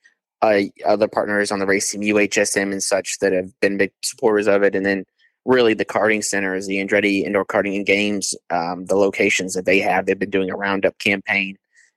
uh, 0.42 0.62
other 0.85 1.09
partners 1.09 1.52
on 1.52 1.61
the 1.61 1.66
race 1.66 1.90
team, 1.90 2.02
UHSM 2.02 2.73
and 2.73 2.83
such, 2.83 3.18
that 3.21 3.33
have 3.33 3.50
been 3.61 3.76
big 3.76 3.92
supporters 4.02 4.47
of 4.47 4.62
it. 4.62 4.75
And 4.75 4.85
then 4.85 5.04
really 5.44 5.75
the 5.75 5.85
karting 5.85 6.25
centers, 6.25 6.66
the 6.66 6.85
Andretti 6.85 7.25
Indoor 7.25 7.44
Karting 7.44 7.76
and 7.76 7.87
Games, 7.87 8.35
um, 8.50 8.87
the 8.87 8.97
locations 8.97 9.54
that 9.54 9.66
they 9.66 9.80
have, 9.80 10.06
they've 10.06 10.18
been 10.18 10.30
doing 10.30 10.50
a 10.50 10.56
roundup 10.56 10.99
campaign 10.99 11.56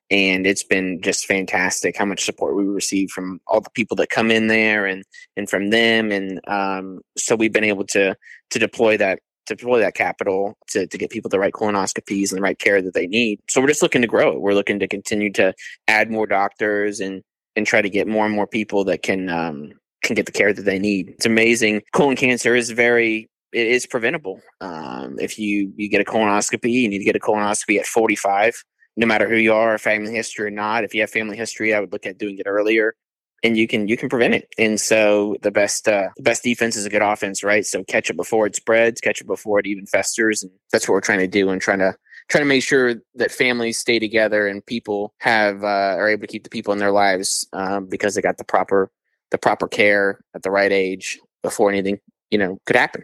and 0.09 0.47
it's 0.47 0.63
been 0.63 1.01
just 1.01 1.25
fantastic 1.25 1.97
how 1.97 2.05
much 2.05 2.23
support 2.23 2.55
we 2.55 2.63
receive 2.63 3.09
from 3.09 3.39
all 3.47 3.61
the 3.61 3.69
people 3.71 3.95
that 3.95 4.09
come 4.09 4.31
in 4.31 4.47
there 4.47 4.85
and 4.85 5.03
and 5.35 5.49
from 5.49 5.69
them 5.69 6.11
and 6.11 6.39
um, 6.47 7.01
so 7.17 7.35
we've 7.35 7.53
been 7.53 7.63
able 7.63 7.85
to 7.85 8.15
to 8.49 8.59
deploy 8.59 8.97
that 8.97 9.19
to 9.47 9.55
deploy 9.55 9.79
that 9.79 9.95
capital 9.95 10.57
to, 10.67 10.85
to 10.87 10.97
get 10.97 11.09
people 11.09 11.29
the 11.29 11.39
right 11.39 11.53
colonoscopies 11.53 12.31
and 12.31 12.37
the 12.37 12.41
right 12.41 12.59
care 12.59 12.81
that 12.81 12.93
they 12.93 13.07
need. 13.07 13.39
So 13.49 13.61
we're 13.61 13.67
just 13.67 13.81
looking 13.81 14.01
to 14.01 14.07
grow. 14.07 14.37
We're 14.37 14.53
looking 14.53 14.79
to 14.79 14.87
continue 14.87 15.31
to 15.33 15.53
add 15.87 16.11
more 16.11 16.27
doctors 16.27 16.99
and 16.99 17.23
and 17.55 17.65
try 17.65 17.81
to 17.81 17.89
get 17.89 18.07
more 18.07 18.25
and 18.25 18.35
more 18.35 18.45
people 18.45 18.83
that 18.85 19.01
can 19.01 19.29
um, 19.29 19.71
can 20.03 20.15
get 20.15 20.25
the 20.25 20.31
care 20.31 20.53
that 20.53 20.63
they 20.63 20.79
need. 20.79 21.09
It's 21.09 21.25
amazing. 21.25 21.81
Colon 21.93 22.15
cancer 22.15 22.55
is 22.55 22.69
very 22.69 23.29
it 23.53 23.67
is 23.67 23.87
preventable. 23.87 24.41
Um, 24.61 25.17
if 25.19 25.39
you 25.39 25.73
you 25.75 25.89
get 25.89 26.01
a 26.01 26.05
colonoscopy 26.05 26.71
you 26.71 26.89
need 26.89 26.99
to 26.99 27.05
get 27.05 27.15
a 27.15 27.19
colonoscopy 27.19 27.79
at 27.79 27.85
45 27.85 28.63
no 28.97 29.05
matter 29.05 29.29
who 29.29 29.37
you 29.37 29.53
are, 29.53 29.77
family 29.77 30.13
history 30.13 30.47
or 30.47 30.51
not. 30.51 30.83
If 30.83 30.93
you 30.93 31.01
have 31.01 31.09
family 31.09 31.37
history, 31.37 31.73
I 31.73 31.79
would 31.79 31.93
look 31.93 32.05
at 32.05 32.17
doing 32.17 32.37
it 32.39 32.47
earlier. 32.47 32.95
and 33.43 33.55
you 33.55 33.67
can 33.67 33.87
you 33.87 33.97
can 33.97 34.09
prevent 34.09 34.33
it. 34.33 34.49
And 34.57 34.81
so 34.81 35.37
the 35.41 35.51
best 35.51 35.87
uh, 35.87 36.09
the 36.17 36.23
best 36.23 36.43
defense 36.43 36.75
is 36.75 36.85
a 36.85 36.89
good 36.89 37.01
offense, 37.01 37.43
right? 37.43 37.65
So 37.65 37.83
catch 37.83 38.09
it 38.09 38.15
before 38.15 38.47
it 38.47 38.55
spreads, 38.55 38.99
catch 38.99 39.21
it 39.21 39.27
before 39.27 39.59
it 39.59 39.67
even 39.67 39.85
festers, 39.85 40.43
and 40.43 40.51
that's 40.71 40.87
what 40.87 40.93
we're 40.93 41.01
trying 41.01 41.19
to 41.19 41.27
do 41.27 41.49
and 41.49 41.61
trying 41.61 41.79
to 41.79 41.95
trying 42.29 42.43
to 42.43 42.47
make 42.47 42.63
sure 42.63 42.95
that 43.15 43.31
families 43.31 43.77
stay 43.77 43.99
together 43.99 44.47
and 44.47 44.65
people 44.65 45.13
have 45.19 45.63
uh, 45.63 45.95
are 45.97 46.09
able 46.09 46.21
to 46.21 46.27
keep 46.27 46.43
the 46.43 46.49
people 46.49 46.73
in 46.73 46.79
their 46.79 46.91
lives 46.91 47.47
um, 47.53 47.85
because 47.85 48.15
they 48.15 48.21
got 48.21 48.37
the 48.37 48.43
proper 48.43 48.91
the 49.31 49.37
proper 49.37 49.67
care 49.67 50.19
at 50.33 50.41
the 50.41 50.51
right 50.51 50.71
age 50.71 51.19
before 51.43 51.69
anything 51.69 51.99
you 52.31 52.37
know 52.37 52.59
could 52.65 52.75
happen. 52.75 53.03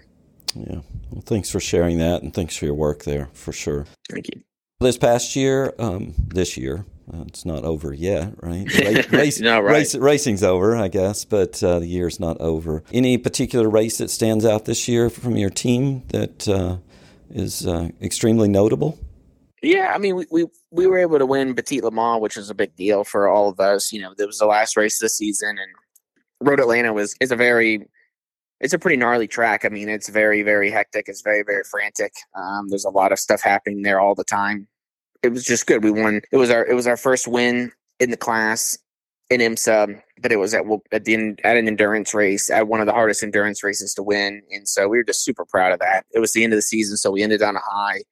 Yeah. 0.55 0.81
Well, 1.11 1.21
thanks 1.21 1.51
for 1.51 1.59
sharing 1.59 1.99
that, 1.99 2.23
and 2.23 2.33
thanks 2.33 2.57
for 2.57 2.65
your 2.65 2.73
work 2.73 3.03
there 3.03 3.29
for 3.33 3.51
sure. 3.51 3.85
Thank 4.09 4.29
you. 4.33 4.41
This 4.83 4.97
past 4.97 5.37
year, 5.37 5.73
um, 5.79 6.13
this 6.17 6.57
year, 6.57 6.85
uh, 7.13 7.23
it's 7.27 7.45
not 7.45 7.63
over 7.63 7.93
yet, 7.93 8.33
right? 8.43 8.67
Race, 9.13 9.39
no, 9.39 9.61
right. 9.61 9.71
Race, 9.71 9.95
racing's 9.95 10.43
over, 10.43 10.75
I 10.75 10.89
guess, 10.89 11.23
but 11.23 11.63
uh, 11.63 11.79
the 11.79 11.87
year's 11.87 12.19
not 12.19 12.35
over. 12.41 12.83
Any 12.91 13.17
particular 13.17 13.69
race 13.69 13.99
that 13.99 14.09
stands 14.09 14.43
out 14.43 14.65
this 14.65 14.89
year 14.89 15.09
from 15.09 15.37
your 15.37 15.49
team 15.49 16.03
that 16.09 16.49
uh, 16.49 16.79
is 17.29 17.65
uh, 17.65 17.91
extremely 18.01 18.49
notable? 18.49 18.99
Yeah, 19.61 19.93
I 19.95 19.99
mean, 19.99 20.17
we, 20.17 20.25
we 20.29 20.47
we 20.69 20.85
were 20.85 20.97
able 20.97 21.17
to 21.17 21.25
win 21.25 21.55
Petit 21.55 21.79
Le 21.79 21.89
Mans, 21.89 22.21
which 22.21 22.35
was 22.35 22.49
a 22.49 22.53
big 22.53 22.75
deal 22.75 23.05
for 23.05 23.29
all 23.29 23.47
of 23.47 23.61
us. 23.61 23.93
You 23.93 24.01
know, 24.01 24.13
it 24.17 24.25
was 24.25 24.39
the 24.39 24.47
last 24.47 24.75
race 24.75 24.99
this 24.99 25.15
season, 25.15 25.57
and 25.59 25.71
Road 26.41 26.59
Atlanta 26.59 26.91
was 26.91 27.15
is 27.21 27.31
a 27.31 27.37
very 27.37 27.87
it's 28.59 28.73
a 28.73 28.79
pretty 28.79 28.97
gnarly 28.97 29.29
track. 29.29 29.63
I 29.63 29.69
mean, 29.69 29.87
it's 29.87 30.09
very 30.09 30.43
very 30.43 30.69
hectic. 30.69 31.05
It's 31.07 31.21
very 31.21 31.43
very 31.43 31.63
frantic. 31.63 32.11
Um, 32.35 32.67
there's 32.67 32.83
a 32.83 32.89
lot 32.89 33.13
of 33.13 33.19
stuff 33.19 33.41
happening 33.41 33.83
there 33.83 34.01
all 34.01 34.15
the 34.15 34.25
time. 34.25 34.67
It 35.23 35.31
was 35.31 35.45
just 35.45 35.65
good. 35.65 35.83
We 35.83 35.91
won. 35.91 36.21
It 36.31 36.37
was 36.37 36.49
our 36.49 36.65
it 36.65 36.73
was 36.73 36.87
our 36.87 36.97
first 36.97 37.27
win 37.27 37.71
in 37.99 38.11
the 38.11 38.17
class 38.17 38.77
in 39.29 39.39
IMSA, 39.39 40.01
but 40.21 40.31
it 40.31 40.37
was 40.37 40.53
at 40.53 40.63
at 40.91 41.05
the 41.05 41.35
at 41.43 41.57
an 41.57 41.67
endurance 41.67 42.13
race 42.13 42.49
at 42.49 42.67
one 42.67 42.81
of 42.81 42.85
the 42.85 42.93
hardest 42.93 43.23
endurance 43.23 43.63
races 43.63 43.93
to 43.95 44.03
win, 44.03 44.41
and 44.51 44.67
so 44.67 44.87
we 44.87 44.97
were 44.97 45.03
just 45.03 45.23
super 45.23 45.45
proud 45.45 45.71
of 45.71 45.79
that. 45.79 46.05
It 46.11 46.19
was 46.19 46.33
the 46.33 46.43
end 46.43 46.53
of 46.53 46.57
the 46.57 46.61
season, 46.61 46.97
so 46.97 47.11
we 47.11 47.23
ended 47.23 47.41
on 47.41 47.55
a 47.55 47.61
high 47.63 48.03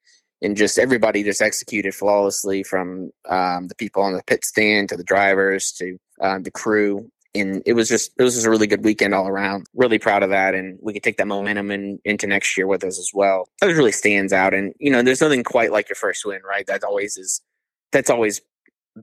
and 0.42 0.56
just 0.56 0.78
everybody 0.78 1.22
just 1.22 1.40
executed 1.40 1.94
flawlessly 1.94 2.62
from 2.64 3.10
um, 3.28 3.68
the 3.68 3.76
people 3.76 4.02
on 4.02 4.12
the 4.12 4.22
pit 4.26 4.44
stand 4.44 4.88
to 4.88 4.96
the 4.96 5.04
drivers 5.04 5.72
to 5.72 5.96
uh, 6.20 6.38
the 6.40 6.50
crew 6.50 7.08
and 7.34 7.62
it 7.64 7.72
was 7.74 7.88
just 7.88 8.12
it 8.18 8.22
was 8.22 8.34
just 8.34 8.46
a 8.46 8.50
really 8.50 8.66
good 8.66 8.84
weekend 8.84 9.14
all 9.14 9.26
around. 9.26 9.66
Really 9.74 9.98
proud 9.98 10.22
of 10.22 10.30
that 10.30 10.54
and 10.54 10.78
we 10.82 10.92
could 10.92 11.02
take 11.02 11.16
that 11.16 11.26
momentum 11.26 11.70
in, 11.70 11.98
into 12.04 12.26
next 12.26 12.56
year 12.56 12.66
with 12.66 12.84
us 12.84 12.98
as 12.98 13.10
well. 13.14 13.48
That 13.60 13.68
really 13.68 13.92
stands 13.92 14.32
out 14.32 14.54
and 14.54 14.74
you 14.78 14.90
know 14.90 15.02
there's 15.02 15.20
nothing 15.20 15.44
quite 15.44 15.72
like 15.72 15.88
your 15.88 15.96
first 15.96 16.24
win 16.24 16.42
right? 16.42 16.66
That 16.66 16.84
always 16.84 17.16
is 17.16 17.40
that's 17.90 18.10
always 18.10 18.40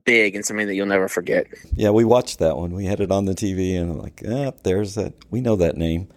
big 0.04 0.36
and 0.36 0.46
something 0.46 0.68
that 0.68 0.74
you'll 0.74 0.86
never 0.86 1.08
forget. 1.08 1.46
Yeah 1.74 1.90
we 1.90 2.04
watched 2.04 2.38
that 2.38 2.56
one. 2.56 2.72
We 2.72 2.84
had 2.84 3.00
it 3.00 3.10
on 3.10 3.24
the 3.24 3.34
tv 3.34 3.80
and 3.80 3.92
I'm 3.92 3.98
like 3.98 4.22
ah, 4.28 4.52
there's 4.62 4.94
that 4.94 5.14
we 5.30 5.40
know 5.40 5.56
that 5.56 5.76
name. 5.76 6.08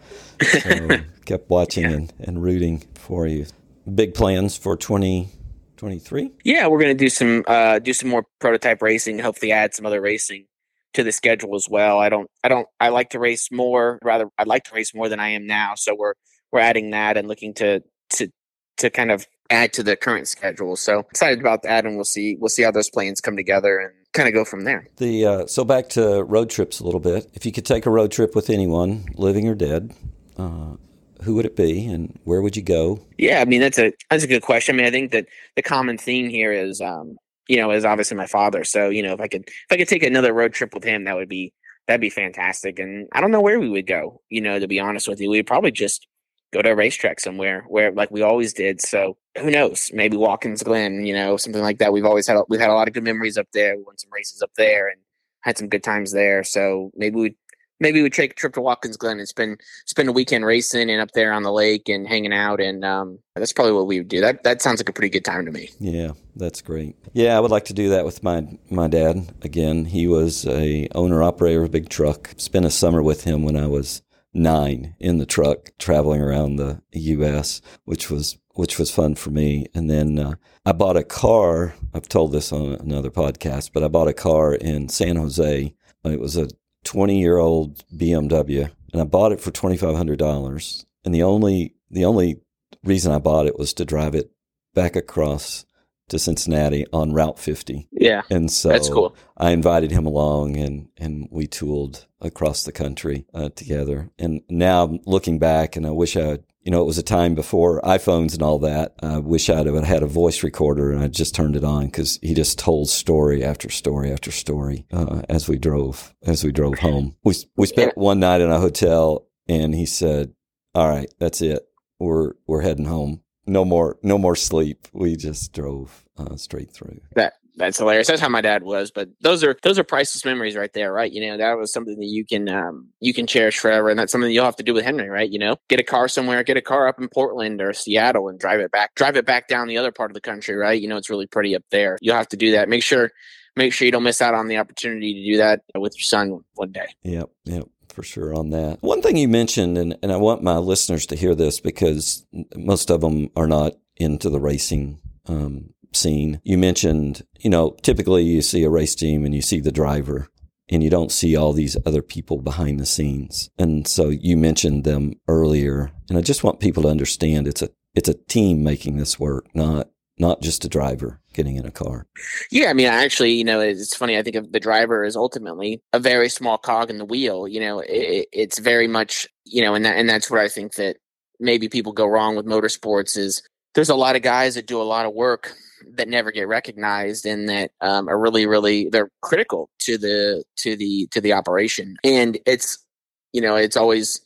So 0.41 0.89
kept 1.25 1.49
watching 1.49 1.83
yeah. 1.83 1.91
and, 1.91 2.13
and 2.19 2.43
rooting 2.43 2.83
for 2.95 3.25
you. 3.25 3.47
Big 3.95 4.13
plans 4.13 4.55
for 4.55 4.77
2023? 4.77 6.31
Yeah, 6.45 6.67
we're 6.67 6.79
going 6.79 6.97
to 6.97 7.03
do 7.03 7.09
some 7.09 7.43
uh, 7.47 7.79
do 7.79 7.91
some 7.91 8.09
more 8.09 8.23
prototype 8.39 8.81
racing. 8.81 9.19
Hopefully, 9.19 9.51
add 9.51 9.75
some 9.75 9.85
other 9.85 9.99
racing 9.99 10.45
to 10.93 11.03
the 11.03 11.11
schedule 11.11 11.55
as 11.55 11.67
well. 11.69 11.99
I 11.99 12.09
don't 12.09 12.29
I 12.43 12.47
don't 12.47 12.67
I 12.79 12.89
like 12.89 13.09
to 13.11 13.19
race 13.19 13.51
more. 13.51 13.99
Rather, 14.03 14.27
I'd 14.37 14.47
like 14.47 14.63
to 14.65 14.75
race 14.75 14.93
more 14.93 15.09
than 15.09 15.19
I 15.19 15.29
am 15.29 15.45
now. 15.47 15.73
So 15.75 15.95
we're 15.95 16.13
we're 16.51 16.59
adding 16.59 16.91
that 16.91 17.17
and 17.17 17.27
looking 17.27 17.53
to 17.55 17.81
to 18.11 18.29
to 18.77 18.89
kind 18.89 19.11
of 19.11 19.27
add 19.49 19.73
to 19.73 19.83
the 19.83 19.95
current 19.95 20.27
schedule. 20.27 20.75
So 20.75 20.99
excited 20.99 21.39
about 21.39 21.63
that, 21.63 21.85
and 21.85 21.95
we'll 21.95 22.05
see 22.05 22.37
we'll 22.39 22.49
see 22.49 22.63
how 22.63 22.71
those 22.71 22.89
plans 22.89 23.21
come 23.21 23.35
together 23.35 23.79
and 23.79 23.93
kind 24.13 24.27
of 24.27 24.33
go 24.33 24.45
from 24.45 24.63
there. 24.63 24.87
The 24.97 25.25
uh, 25.25 25.47
so 25.47 25.63
back 25.63 25.89
to 25.89 26.23
road 26.23 26.49
trips 26.49 26.79
a 26.79 26.85
little 26.85 26.99
bit. 26.99 27.29
If 27.33 27.45
you 27.45 27.51
could 27.51 27.65
take 27.65 27.85
a 27.85 27.89
road 27.89 28.11
trip 28.11 28.35
with 28.35 28.49
anyone, 28.49 29.05
living 29.15 29.47
or 29.47 29.55
dead, 29.55 29.93
uh, 30.37 30.75
who 31.23 31.35
would 31.35 31.45
it 31.45 31.55
be 31.55 31.85
and 31.85 32.19
where 32.23 32.41
would 32.41 32.55
you 32.55 32.63
go? 32.63 33.05
Yeah, 33.17 33.41
I 33.41 33.45
mean 33.45 33.61
that's 33.61 33.79
a 33.79 33.93
that's 34.09 34.23
a 34.23 34.27
good 34.27 34.41
question. 34.41 34.75
I 34.75 34.77
mean, 34.77 34.85
I 34.85 34.91
think 34.91 35.11
that 35.11 35.27
the 35.55 35.61
common 35.61 35.97
theme 35.97 36.29
here 36.29 36.51
is 36.51 36.81
um, 36.81 37.17
you 37.47 37.57
know, 37.57 37.71
is 37.71 37.85
obviously 37.85 38.17
my 38.17 38.27
father. 38.27 38.63
So, 38.63 38.89
you 38.89 39.03
know, 39.03 39.13
if 39.13 39.21
I 39.21 39.27
could 39.27 39.47
if 39.47 39.71
I 39.71 39.77
could 39.77 39.87
take 39.87 40.03
another 40.03 40.33
road 40.33 40.53
trip 40.53 40.73
with 40.73 40.83
him, 40.83 41.05
that 41.05 41.15
would 41.15 41.29
be 41.29 41.53
that'd 41.87 42.01
be 42.01 42.09
fantastic. 42.09 42.79
And 42.79 43.07
I 43.11 43.21
don't 43.21 43.31
know 43.31 43.41
where 43.41 43.59
we 43.59 43.69
would 43.69 43.87
go, 43.87 44.21
you 44.29 44.41
know, 44.41 44.59
to 44.59 44.67
be 44.67 44.79
honest 44.79 45.07
with 45.07 45.19
you. 45.19 45.29
We'd 45.29 45.47
probably 45.47 45.71
just 45.71 46.07
go 46.53 46.61
to 46.61 46.71
a 46.71 46.75
racetrack 46.75 47.19
somewhere 47.19 47.65
where 47.67 47.91
like 47.91 48.11
we 48.11 48.21
always 48.21 48.53
did. 48.53 48.81
So 48.81 49.17
who 49.37 49.51
knows? 49.51 49.91
Maybe 49.93 50.15
Watkins 50.15 50.63
Glen, 50.63 51.05
you 51.05 51.13
know, 51.13 51.35
something 51.37 51.61
like 51.61 51.79
that. 51.79 51.91
We've 51.91 52.05
always 52.05 52.27
had 52.27 52.37
we've 52.47 52.59
had 52.59 52.69
a 52.69 52.75
lot 52.75 52.87
of 52.87 52.93
good 52.93 53.03
memories 53.03 53.37
up 53.37 53.47
there. 53.53 53.75
We 53.75 53.83
won 53.83 53.97
some 53.97 54.11
races 54.13 54.41
up 54.41 54.51
there 54.57 54.87
and 54.87 54.99
had 55.41 55.57
some 55.57 55.67
good 55.67 55.83
times 55.83 56.13
there. 56.13 56.43
So 56.43 56.91
maybe 56.95 57.15
we'd 57.15 57.35
maybe 57.79 58.01
we 58.01 58.09
take 58.09 58.31
a 58.31 58.35
trip 58.35 58.53
to 58.53 58.61
Watkins 58.61 58.97
Glen 58.97 59.19
and 59.19 59.27
spend 59.27 59.61
spend 59.85 60.09
a 60.09 60.11
weekend 60.11 60.45
racing 60.45 60.89
and 60.89 61.01
up 61.01 61.11
there 61.11 61.31
on 61.33 61.43
the 61.43 61.51
lake 61.51 61.89
and 61.89 62.07
hanging 62.07 62.33
out 62.33 62.59
and 62.59 62.83
um, 62.85 63.19
that's 63.35 63.53
probably 63.53 63.73
what 63.73 63.87
we 63.87 63.99
would 63.99 64.07
do. 64.07 64.21
That 64.21 64.43
that 64.43 64.61
sounds 64.61 64.79
like 64.79 64.89
a 64.89 64.93
pretty 64.93 65.09
good 65.09 65.25
time 65.25 65.45
to 65.45 65.51
me. 65.51 65.69
Yeah, 65.79 66.11
that's 66.35 66.61
great. 66.61 66.95
Yeah, 67.13 67.37
I 67.37 67.39
would 67.39 67.51
like 67.51 67.65
to 67.65 67.73
do 67.73 67.89
that 67.89 68.05
with 68.05 68.23
my 68.23 68.47
my 68.69 68.87
dad 68.87 69.33
again. 69.41 69.85
He 69.85 70.07
was 70.07 70.45
a 70.45 70.87
owner 70.95 71.23
operator 71.23 71.59
of 71.59 71.65
a 71.65 71.71
big 71.71 71.89
truck. 71.89 72.31
Spent 72.37 72.65
a 72.65 72.71
summer 72.71 73.01
with 73.01 73.23
him 73.23 73.43
when 73.43 73.57
I 73.57 73.67
was 73.67 74.01
nine 74.33 74.95
in 74.99 75.17
the 75.17 75.25
truck 75.25 75.71
traveling 75.77 76.21
around 76.21 76.55
the 76.55 76.81
U.S., 76.91 77.61
which 77.85 78.09
was 78.09 78.37
which 78.55 78.77
was 78.77 78.91
fun 78.91 79.15
for 79.15 79.31
me. 79.31 79.65
And 79.73 79.89
then 79.89 80.19
uh, 80.19 80.35
I 80.65 80.73
bought 80.73 80.97
a 80.97 81.03
car. 81.03 81.73
I've 81.93 82.07
told 82.07 82.31
this 82.31 82.51
on 82.51 82.73
another 82.73 83.09
podcast, 83.09 83.71
but 83.73 83.83
I 83.83 83.87
bought 83.87 84.07
a 84.07 84.13
car 84.13 84.53
in 84.53 84.89
San 84.89 85.15
Jose. 85.15 85.73
It 86.05 86.19
was 86.19 86.37
a 86.37 86.49
20 86.83 87.19
year 87.19 87.37
old 87.37 87.83
BMW 87.95 88.69
and 88.93 89.01
I 89.01 89.05
bought 89.05 89.31
it 89.31 89.41
for 89.41 89.51
$2,500. 89.51 90.85
And 91.03 91.13
the 91.13 91.23
only, 91.23 91.73
the 91.89 92.05
only 92.05 92.41
reason 92.83 93.11
I 93.11 93.19
bought 93.19 93.47
it 93.47 93.57
was 93.57 93.73
to 93.73 93.85
drive 93.85 94.15
it 94.15 94.31
back 94.73 94.95
across 94.95 95.65
to 96.09 96.19
Cincinnati 96.19 96.85
on 96.93 97.13
Route 97.13 97.39
50. 97.39 97.87
Yeah. 97.91 98.21
And 98.29 98.51
so 98.51 98.69
that's 98.69 98.89
cool. 98.89 99.15
I 99.35 99.51
invited 99.51 99.91
him 99.91 100.05
along 100.05 100.57
and, 100.57 100.89
and 100.97 101.27
we 101.31 101.47
tooled 101.47 102.05
across 102.21 102.63
the 102.63 102.71
country 102.71 103.25
uh, 103.33 103.49
together. 103.49 104.09
And 104.19 104.41
now 104.49 104.99
looking 105.05 105.39
back, 105.39 105.75
and 105.75 105.87
I 105.87 105.91
wish 105.91 106.15
I 106.15 106.39
you 106.63 106.71
know, 106.71 106.81
it 106.81 106.85
was 106.85 106.97
a 106.97 107.03
time 107.03 107.35
before 107.35 107.81
iPhones 107.81 108.33
and 108.33 108.41
all 108.41 108.59
that. 108.59 108.95
I 109.01 109.17
wish 109.17 109.49
I'd 109.49 109.65
have 109.65 109.83
had 109.83 110.01
a 110.01 110.07
voice 110.07 110.43
recorder 110.43 110.91
and 110.91 111.03
I 111.03 111.09
just 111.09 111.35
turned 111.35 111.57
it 111.57 111.63
on 111.63 111.87
because 111.87 112.19
he 112.21 112.33
just 112.33 112.57
told 112.57 112.89
story 112.89 113.43
after 113.43 113.69
story 113.69 114.11
after 114.11 114.31
story 114.31 114.85
uh, 114.91 115.23
as 115.27 115.49
we 115.49 115.57
drove 115.57 116.15
as 116.23 116.43
we 116.43 116.51
drove 116.51 116.79
home. 116.79 117.15
We 117.23 117.35
we 117.57 117.67
spent 117.67 117.97
one 117.97 118.19
night 118.19 118.41
in 118.41 118.49
a 118.49 118.59
hotel 118.59 119.27
and 119.47 119.75
he 119.75 119.85
said, 119.85 120.33
"All 120.73 120.87
right, 120.87 121.13
that's 121.19 121.41
it. 121.41 121.63
We're 121.99 122.33
we're 122.47 122.61
heading 122.61 122.85
home. 122.85 123.21
No 123.45 123.65
more 123.65 123.97
no 124.01 124.17
more 124.17 124.35
sleep. 124.35 124.87
We 124.93 125.17
just 125.17 125.51
drove 125.51 126.05
uh, 126.17 126.37
straight 126.37 126.71
through." 126.71 127.01
That 127.15 127.33
that's 127.55 127.77
hilarious. 127.77 128.07
That's 128.07 128.21
how 128.21 128.29
my 128.29 128.41
dad 128.41 128.63
was. 128.63 128.91
But 128.91 129.09
those 129.21 129.43
are 129.43 129.55
those 129.63 129.77
are 129.77 129.83
priceless 129.83 130.25
memories 130.25 130.55
right 130.55 130.71
there, 130.73 130.91
right? 130.91 131.11
You 131.11 131.27
know, 131.27 131.37
that 131.37 131.57
was 131.57 131.71
something 131.71 131.97
that 131.97 132.05
you 132.05 132.25
can 132.25 132.49
um, 132.49 132.87
you 132.99 133.13
can 133.13 133.27
cherish 133.27 133.59
forever, 133.59 133.89
and 133.89 133.99
that's 133.99 134.11
something 134.11 134.31
you'll 134.31 134.45
have 134.45 134.55
to 134.57 134.63
do 134.63 134.73
with 134.73 134.85
Henry, 134.85 135.09
right? 135.09 135.29
You 135.29 135.39
know, 135.39 135.57
get 135.69 135.79
a 135.79 135.83
car 135.83 136.07
somewhere, 136.07 136.43
get 136.43 136.57
a 136.57 136.61
car 136.61 136.87
up 136.87 136.99
in 136.99 137.09
Portland 137.09 137.61
or 137.61 137.73
Seattle, 137.73 138.29
and 138.29 138.39
drive 138.39 138.59
it 138.59 138.71
back, 138.71 138.95
drive 138.95 139.15
it 139.17 139.25
back 139.25 139.47
down 139.47 139.67
the 139.67 139.77
other 139.77 139.91
part 139.91 140.09
of 140.11 140.15
the 140.15 140.21
country, 140.21 140.55
right? 140.55 140.81
You 140.81 140.87
know, 140.87 140.97
it's 140.97 141.09
really 141.09 141.27
pretty 141.27 141.55
up 141.55 141.63
there. 141.71 141.97
You'll 142.01 142.15
have 142.15 142.29
to 142.29 142.37
do 142.37 142.51
that. 142.51 142.69
Make 142.69 142.83
sure 142.83 143.11
make 143.55 143.73
sure 143.73 143.85
you 143.85 143.91
don't 143.91 144.03
miss 144.03 144.21
out 144.21 144.33
on 144.33 144.47
the 144.47 144.57
opportunity 144.57 145.13
to 145.13 145.31
do 145.31 145.37
that 145.37 145.61
with 145.75 145.93
your 145.95 146.05
son 146.05 146.39
one 146.55 146.71
day. 146.71 146.87
Yep, 147.03 147.29
yep 147.45 147.67
for 147.93 148.03
sure 148.03 148.33
on 148.33 148.49
that. 148.49 148.81
One 148.81 149.01
thing 149.01 149.17
you 149.17 149.27
mentioned, 149.27 149.77
and, 149.77 149.95
and 150.01 150.11
I 150.11 150.17
want 150.17 150.41
my 150.41 150.57
listeners 150.57 151.05
to 151.07 151.15
hear 151.15 151.35
this 151.35 151.59
because 151.59 152.25
most 152.55 152.89
of 152.89 153.01
them 153.01 153.29
are 153.35 153.47
not 153.47 153.73
into 153.97 154.29
the 154.29 154.39
racing 154.39 154.99
um, 155.27 155.73
scene. 155.95 156.39
You 156.43 156.57
mentioned, 156.57 157.23
you 157.39 157.49
know, 157.49 157.75
typically 157.81 158.23
you 158.23 158.41
see 158.41 158.63
a 158.63 158.69
race 158.69 158.95
team 158.95 159.25
and 159.25 159.33
you 159.33 159.41
see 159.41 159.59
the 159.59 159.71
driver 159.71 160.27
and 160.69 160.83
you 160.83 160.89
don't 160.89 161.11
see 161.11 161.35
all 161.35 161.53
these 161.53 161.77
other 161.85 162.01
people 162.01 162.41
behind 162.41 162.79
the 162.79 162.85
scenes. 162.85 163.49
And 163.57 163.87
so 163.87 164.09
you 164.09 164.37
mentioned 164.37 164.83
them 164.83 165.13
earlier. 165.27 165.91
And 166.09 166.17
I 166.17 166.21
just 166.21 166.43
want 166.43 166.59
people 166.59 166.83
to 166.83 166.89
understand 166.89 167.47
it's 167.47 167.61
a 167.61 167.69
it's 167.95 168.09
a 168.09 168.15
team 168.15 168.63
making 168.63 168.97
this 168.97 169.19
work, 169.19 169.47
not 169.53 169.89
not 170.19 170.41
just 170.41 170.65
a 170.65 170.69
driver 170.69 171.19
getting 171.33 171.55
in 171.55 171.65
a 171.65 171.71
car. 171.71 172.05
Yeah, 172.51 172.69
I 172.69 172.73
mean, 172.73 172.85
actually, 172.85 173.33
you 173.33 173.43
know, 173.43 173.59
it's 173.59 173.95
funny. 173.95 174.17
I 174.17 174.21
think 174.21 174.35
of 174.35 174.51
the 174.51 174.59
driver 174.59 175.03
is 175.03 175.15
ultimately 175.15 175.81
a 175.91 175.99
very 175.99 176.29
small 176.29 176.57
cog 176.57 176.89
in 176.89 176.97
the 176.97 177.05
wheel. 177.05 177.47
You 177.47 177.59
know, 177.59 177.79
it, 177.79 178.27
it's 178.31 178.59
very 178.59 178.87
much, 178.87 179.27
you 179.45 179.61
know, 179.61 179.73
and 179.73 179.85
that 179.85 179.97
and 179.97 180.09
that's 180.09 180.29
where 180.29 180.41
I 180.41 180.47
think 180.47 180.75
that 180.75 180.97
maybe 181.39 181.67
people 181.67 181.91
go 181.91 182.07
wrong 182.07 182.35
with 182.35 182.45
motorsports 182.45 183.17
is 183.17 183.43
there's 183.75 183.89
a 183.89 183.95
lot 183.95 184.15
of 184.15 184.21
guys 184.21 184.55
that 184.55 184.67
do 184.67 184.81
a 184.81 184.83
lot 184.83 185.05
of 185.05 185.13
work 185.13 185.55
that 185.93 186.07
never 186.07 186.31
get 186.31 186.47
recognized 186.47 187.25
and 187.25 187.49
that 187.49 187.71
um, 187.81 188.07
are 188.09 188.19
really 188.19 188.45
really 188.45 188.89
they're 188.89 189.09
critical 189.21 189.69
to 189.79 189.97
the 189.97 190.43
to 190.57 190.75
the 190.75 191.07
to 191.11 191.21
the 191.21 191.33
operation. 191.33 191.95
And 192.03 192.37
it's 192.45 192.83
you 193.31 193.41
know 193.41 193.55
it's 193.55 193.77
always 193.77 194.21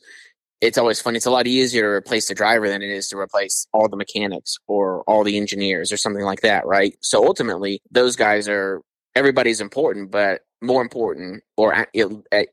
it's 0.60 0.78
always 0.78 1.00
fun. 1.00 1.14
It's 1.14 1.26
a 1.26 1.30
lot 1.30 1.46
easier 1.46 1.82
to 1.82 1.88
replace 1.88 2.28
the 2.28 2.34
driver 2.34 2.68
than 2.68 2.82
it 2.82 2.90
is 2.90 3.08
to 3.08 3.18
replace 3.18 3.66
all 3.72 3.88
the 3.88 3.96
mechanics 3.96 4.56
or 4.66 5.02
all 5.02 5.22
the 5.22 5.36
engineers 5.36 5.92
or 5.92 5.96
something 5.96 6.24
like 6.24 6.40
that 6.40 6.66
right? 6.66 6.96
So 7.00 7.24
ultimately 7.26 7.80
those 7.90 8.16
guys 8.16 8.48
are 8.48 8.82
everybody's 9.14 9.60
important 9.60 10.10
but 10.10 10.42
more 10.60 10.82
important 10.82 11.42
or 11.56 11.74
at, 11.74 11.88
at, 12.32 12.48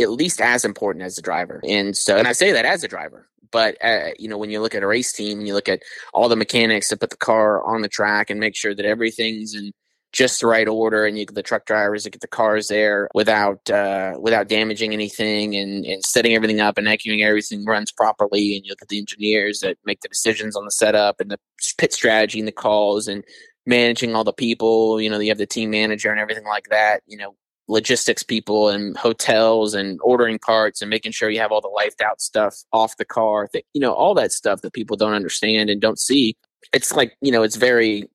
at 0.00 0.10
least 0.10 0.40
as 0.40 0.64
important 0.64 1.04
as 1.04 1.16
the 1.16 1.22
driver. 1.22 1.60
And 1.66 1.96
so, 1.96 2.16
and 2.16 2.26
I 2.26 2.32
say 2.32 2.52
that 2.52 2.64
as 2.64 2.82
a 2.82 2.88
driver, 2.88 3.28
but 3.50 3.76
uh, 3.82 4.10
you 4.18 4.28
know, 4.28 4.38
when 4.38 4.50
you 4.50 4.60
look 4.60 4.74
at 4.74 4.82
a 4.82 4.86
race 4.86 5.12
team 5.12 5.38
and 5.38 5.48
you 5.48 5.54
look 5.54 5.68
at 5.68 5.82
all 6.12 6.28
the 6.28 6.36
mechanics 6.36 6.88
that 6.88 7.00
put 7.00 7.10
the 7.10 7.16
car 7.16 7.62
on 7.64 7.82
the 7.82 7.88
track 7.88 8.30
and 8.30 8.40
make 8.40 8.56
sure 8.56 8.74
that 8.74 8.86
everything's 8.86 9.54
in 9.54 9.72
just 10.12 10.40
the 10.40 10.46
right 10.46 10.66
order, 10.66 11.06
and 11.06 11.18
you 11.18 11.26
the 11.26 11.42
truck 11.42 11.66
drivers 11.66 12.02
to 12.04 12.10
get 12.10 12.20
the 12.20 12.26
cars 12.26 12.68
there 12.68 13.08
without 13.14 13.70
uh, 13.70 14.14
without 14.18 14.48
damaging 14.48 14.92
anything, 14.92 15.54
and, 15.54 15.84
and 15.84 16.04
setting 16.04 16.34
everything 16.34 16.60
up 16.60 16.78
and 16.78 16.84
making 16.84 17.22
everything 17.22 17.64
runs 17.64 17.92
properly. 17.92 18.56
And 18.56 18.64
you 18.64 18.70
look 18.70 18.82
at 18.82 18.88
the 18.88 18.98
engineers 18.98 19.60
that 19.60 19.78
make 19.84 20.00
the 20.00 20.08
decisions 20.08 20.56
on 20.56 20.64
the 20.64 20.70
setup 20.70 21.20
and 21.20 21.30
the 21.30 21.38
pit 21.78 21.92
strategy 21.92 22.38
and 22.38 22.48
the 22.48 22.52
calls 22.52 23.06
and 23.06 23.24
managing 23.66 24.14
all 24.16 24.24
the 24.24 24.32
people. 24.32 25.00
You 25.00 25.10
know, 25.10 25.18
you 25.18 25.30
have 25.30 25.38
the 25.38 25.46
team 25.46 25.70
manager 25.70 26.10
and 26.10 26.20
everything 26.20 26.44
like 26.44 26.68
that. 26.70 27.02
You 27.06 27.18
know, 27.18 27.36
logistics 27.70 28.24
people 28.24 28.68
and 28.68 28.96
hotels 28.96 29.74
and 29.74 29.98
ordering 30.02 30.38
parts 30.38 30.82
and 30.82 30.90
making 30.90 31.12
sure 31.12 31.30
you 31.30 31.38
have 31.38 31.52
all 31.52 31.60
the 31.60 31.68
lifed 31.68 32.02
out 32.04 32.20
stuff 32.20 32.56
off 32.72 32.96
the 32.96 33.04
car 33.04 33.48
that 33.52 33.64
you 33.72 33.80
know 33.80 33.92
all 33.92 34.12
that 34.14 34.32
stuff 34.32 34.60
that 34.62 34.72
people 34.72 34.96
don't 34.96 35.14
understand 35.14 35.70
and 35.70 35.80
don't 35.80 35.98
see. 35.98 36.36
It's 36.72 36.92
like 36.92 37.16
you 37.22 37.30
know 37.30 37.42
it's 37.42 37.56
very 37.56 38.10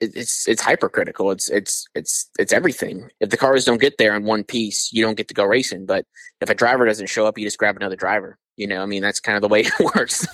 it's 0.00 0.46
it's 0.48 0.62
hypercritical. 0.62 1.32
It's 1.32 1.50
it's 1.50 1.86
it's 1.94 2.30
it's 2.38 2.52
everything. 2.52 3.10
If 3.18 3.30
the 3.30 3.36
cars 3.36 3.64
don't 3.64 3.80
get 3.80 3.98
there 3.98 4.14
in 4.14 4.24
one 4.24 4.44
piece 4.44 4.92
you 4.92 5.04
don't 5.04 5.16
get 5.16 5.28
to 5.28 5.34
go 5.34 5.44
racing. 5.44 5.86
But 5.86 6.06
if 6.40 6.48
a 6.48 6.54
driver 6.54 6.86
doesn't 6.86 7.08
show 7.08 7.26
up 7.26 7.36
you 7.36 7.44
just 7.44 7.58
grab 7.58 7.76
another 7.76 7.96
driver. 7.96 8.38
You 8.56 8.66
know 8.68 8.82
i 8.82 8.86
mean 8.86 9.02
that's 9.02 9.20
kind 9.20 9.36
of 9.36 9.42
the 9.42 9.48
way 9.48 9.60
it 9.66 9.94
works. 9.94 10.26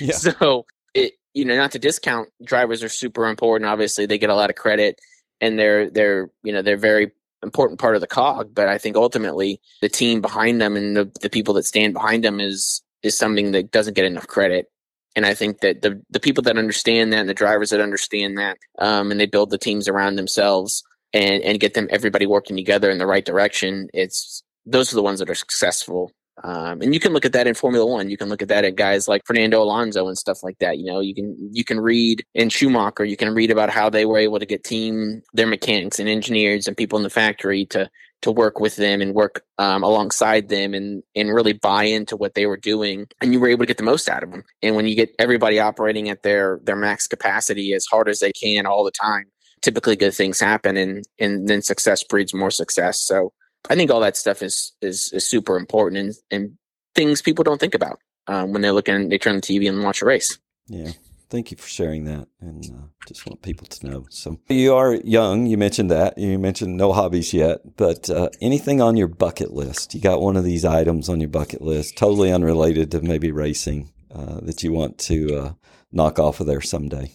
Yeah. 0.00 0.12
so 0.14 0.66
it 0.94 1.12
you 1.32 1.44
know 1.44 1.56
not 1.56 1.70
to 1.72 1.78
discount 1.78 2.28
drivers 2.44 2.82
are 2.82 2.88
super 2.88 3.26
important. 3.28 3.70
Obviously 3.70 4.04
they 4.06 4.18
get 4.18 4.30
a 4.30 4.34
lot 4.34 4.50
of 4.50 4.56
credit 4.56 4.98
and 5.40 5.58
they're 5.58 5.90
they're 5.90 6.30
you 6.42 6.52
know 6.52 6.62
they're 6.62 6.76
very 6.76 7.12
important 7.42 7.80
part 7.80 7.94
of 7.94 8.00
the 8.00 8.06
cog, 8.06 8.54
but 8.54 8.68
I 8.68 8.78
think 8.78 8.96
ultimately 8.96 9.60
the 9.80 9.88
team 9.88 10.20
behind 10.20 10.60
them 10.60 10.76
and 10.76 10.96
the, 10.96 11.10
the 11.20 11.30
people 11.30 11.54
that 11.54 11.64
stand 11.64 11.94
behind 11.94 12.24
them 12.24 12.40
is 12.40 12.82
is 13.02 13.16
something 13.16 13.52
that 13.52 13.70
doesn't 13.70 13.94
get 13.94 14.04
enough 14.04 14.26
credit. 14.26 14.66
And 15.14 15.24
I 15.24 15.34
think 15.34 15.60
that 15.60 15.82
the 15.82 16.02
the 16.10 16.20
people 16.20 16.42
that 16.44 16.58
understand 16.58 17.12
that 17.12 17.20
and 17.20 17.28
the 17.28 17.34
drivers 17.34 17.70
that 17.70 17.80
understand 17.80 18.38
that, 18.38 18.58
um, 18.78 19.10
and 19.10 19.20
they 19.20 19.26
build 19.26 19.50
the 19.50 19.58
teams 19.58 19.88
around 19.88 20.16
themselves 20.16 20.82
and 21.12 21.42
and 21.42 21.60
get 21.60 21.74
them 21.74 21.88
everybody 21.90 22.26
working 22.26 22.56
together 22.56 22.90
in 22.90 22.98
the 22.98 23.06
right 23.06 23.24
direction, 23.24 23.88
it's 23.94 24.42
those 24.64 24.92
are 24.92 24.96
the 24.96 25.02
ones 25.02 25.20
that 25.20 25.30
are 25.30 25.34
successful 25.34 26.10
um, 26.44 26.82
and 26.82 26.92
you 26.92 27.00
can 27.00 27.12
look 27.12 27.24
at 27.24 27.32
that 27.32 27.46
in 27.46 27.54
Formula 27.54 27.86
One. 27.86 28.10
You 28.10 28.16
can 28.16 28.28
look 28.28 28.42
at 28.42 28.48
that 28.48 28.64
at 28.64 28.76
guys 28.76 29.08
like 29.08 29.22
Fernando 29.24 29.62
Alonso 29.62 30.06
and 30.06 30.18
stuff 30.18 30.42
like 30.42 30.58
that. 30.58 30.78
You 30.78 30.84
know, 30.84 31.00
you 31.00 31.14
can 31.14 31.34
you 31.52 31.64
can 31.64 31.80
read 31.80 32.24
in 32.34 32.50
Schumacher. 32.50 33.04
You 33.04 33.16
can 33.16 33.34
read 33.34 33.50
about 33.50 33.70
how 33.70 33.88
they 33.88 34.04
were 34.04 34.18
able 34.18 34.38
to 34.38 34.46
get 34.46 34.64
team 34.64 35.22
their 35.32 35.46
mechanics 35.46 35.98
and 35.98 36.08
engineers 36.08 36.66
and 36.66 36.76
people 36.76 36.98
in 36.98 37.02
the 37.02 37.10
factory 37.10 37.64
to 37.66 37.88
to 38.22 38.30
work 38.30 38.60
with 38.60 38.76
them 38.76 39.00
and 39.00 39.14
work 39.14 39.42
um, 39.58 39.82
alongside 39.82 40.48
them 40.48 40.74
and 40.74 41.02
and 41.14 41.32
really 41.32 41.54
buy 41.54 41.84
into 41.84 42.16
what 42.16 42.34
they 42.34 42.44
were 42.44 42.58
doing. 42.58 43.06
And 43.22 43.32
you 43.32 43.40
were 43.40 43.48
able 43.48 43.62
to 43.62 43.68
get 43.68 43.78
the 43.78 43.82
most 43.82 44.08
out 44.08 44.22
of 44.22 44.30
them. 44.30 44.44
And 44.62 44.76
when 44.76 44.86
you 44.86 44.94
get 44.94 45.14
everybody 45.18 45.58
operating 45.58 46.10
at 46.10 46.22
their 46.22 46.60
their 46.64 46.76
max 46.76 47.06
capacity 47.06 47.72
as 47.72 47.86
hard 47.86 48.10
as 48.10 48.20
they 48.20 48.32
can 48.32 48.66
all 48.66 48.84
the 48.84 48.90
time, 48.90 49.24
typically 49.62 49.96
good 49.96 50.14
things 50.14 50.38
happen, 50.38 50.76
and 50.76 51.02
and 51.18 51.48
then 51.48 51.62
success 51.62 52.04
breeds 52.04 52.34
more 52.34 52.50
success. 52.50 53.00
So 53.00 53.32
I 53.70 53.74
think 53.74 53.90
all 53.90 54.00
that 54.00 54.16
stuff 54.16 54.42
is 54.42 54.72
is, 54.80 55.12
is 55.12 55.26
super 55.26 55.56
important 55.56 55.98
and, 55.98 56.14
and 56.30 56.58
things 56.94 57.22
people 57.22 57.44
don't 57.44 57.60
think 57.60 57.74
about 57.74 58.00
um, 58.26 58.52
when 58.52 58.62
they're 58.62 58.72
looking. 58.72 59.08
They 59.08 59.18
turn 59.18 59.36
the 59.36 59.42
TV 59.42 59.68
and 59.68 59.82
watch 59.82 60.02
a 60.02 60.06
race. 60.06 60.38
Yeah. 60.68 60.92
Thank 61.28 61.50
you 61.50 61.56
for 61.56 61.66
sharing 61.66 62.04
that, 62.04 62.28
and 62.40 62.64
uh, 62.66 62.86
just 63.08 63.26
want 63.26 63.42
people 63.42 63.66
to 63.66 63.86
know. 63.86 64.06
So 64.10 64.38
you 64.48 64.76
are 64.76 64.94
young. 64.94 65.46
You 65.46 65.58
mentioned 65.58 65.90
that. 65.90 66.16
You 66.16 66.38
mentioned 66.38 66.76
no 66.76 66.92
hobbies 66.92 67.34
yet, 67.34 67.76
but 67.76 68.08
uh, 68.08 68.28
anything 68.40 68.80
on 68.80 68.96
your 68.96 69.08
bucket 69.08 69.52
list? 69.52 69.92
You 69.92 70.00
got 70.00 70.20
one 70.20 70.36
of 70.36 70.44
these 70.44 70.64
items 70.64 71.08
on 71.08 71.18
your 71.18 71.28
bucket 71.28 71.62
list, 71.62 71.96
totally 71.96 72.30
unrelated 72.30 72.92
to 72.92 73.00
maybe 73.02 73.32
racing, 73.32 73.90
uh, 74.14 74.38
that 74.42 74.62
you 74.62 74.70
want 74.70 74.98
to 74.98 75.36
uh, 75.36 75.52
knock 75.90 76.20
off 76.20 76.38
of 76.38 76.46
there 76.46 76.60
someday. 76.60 77.10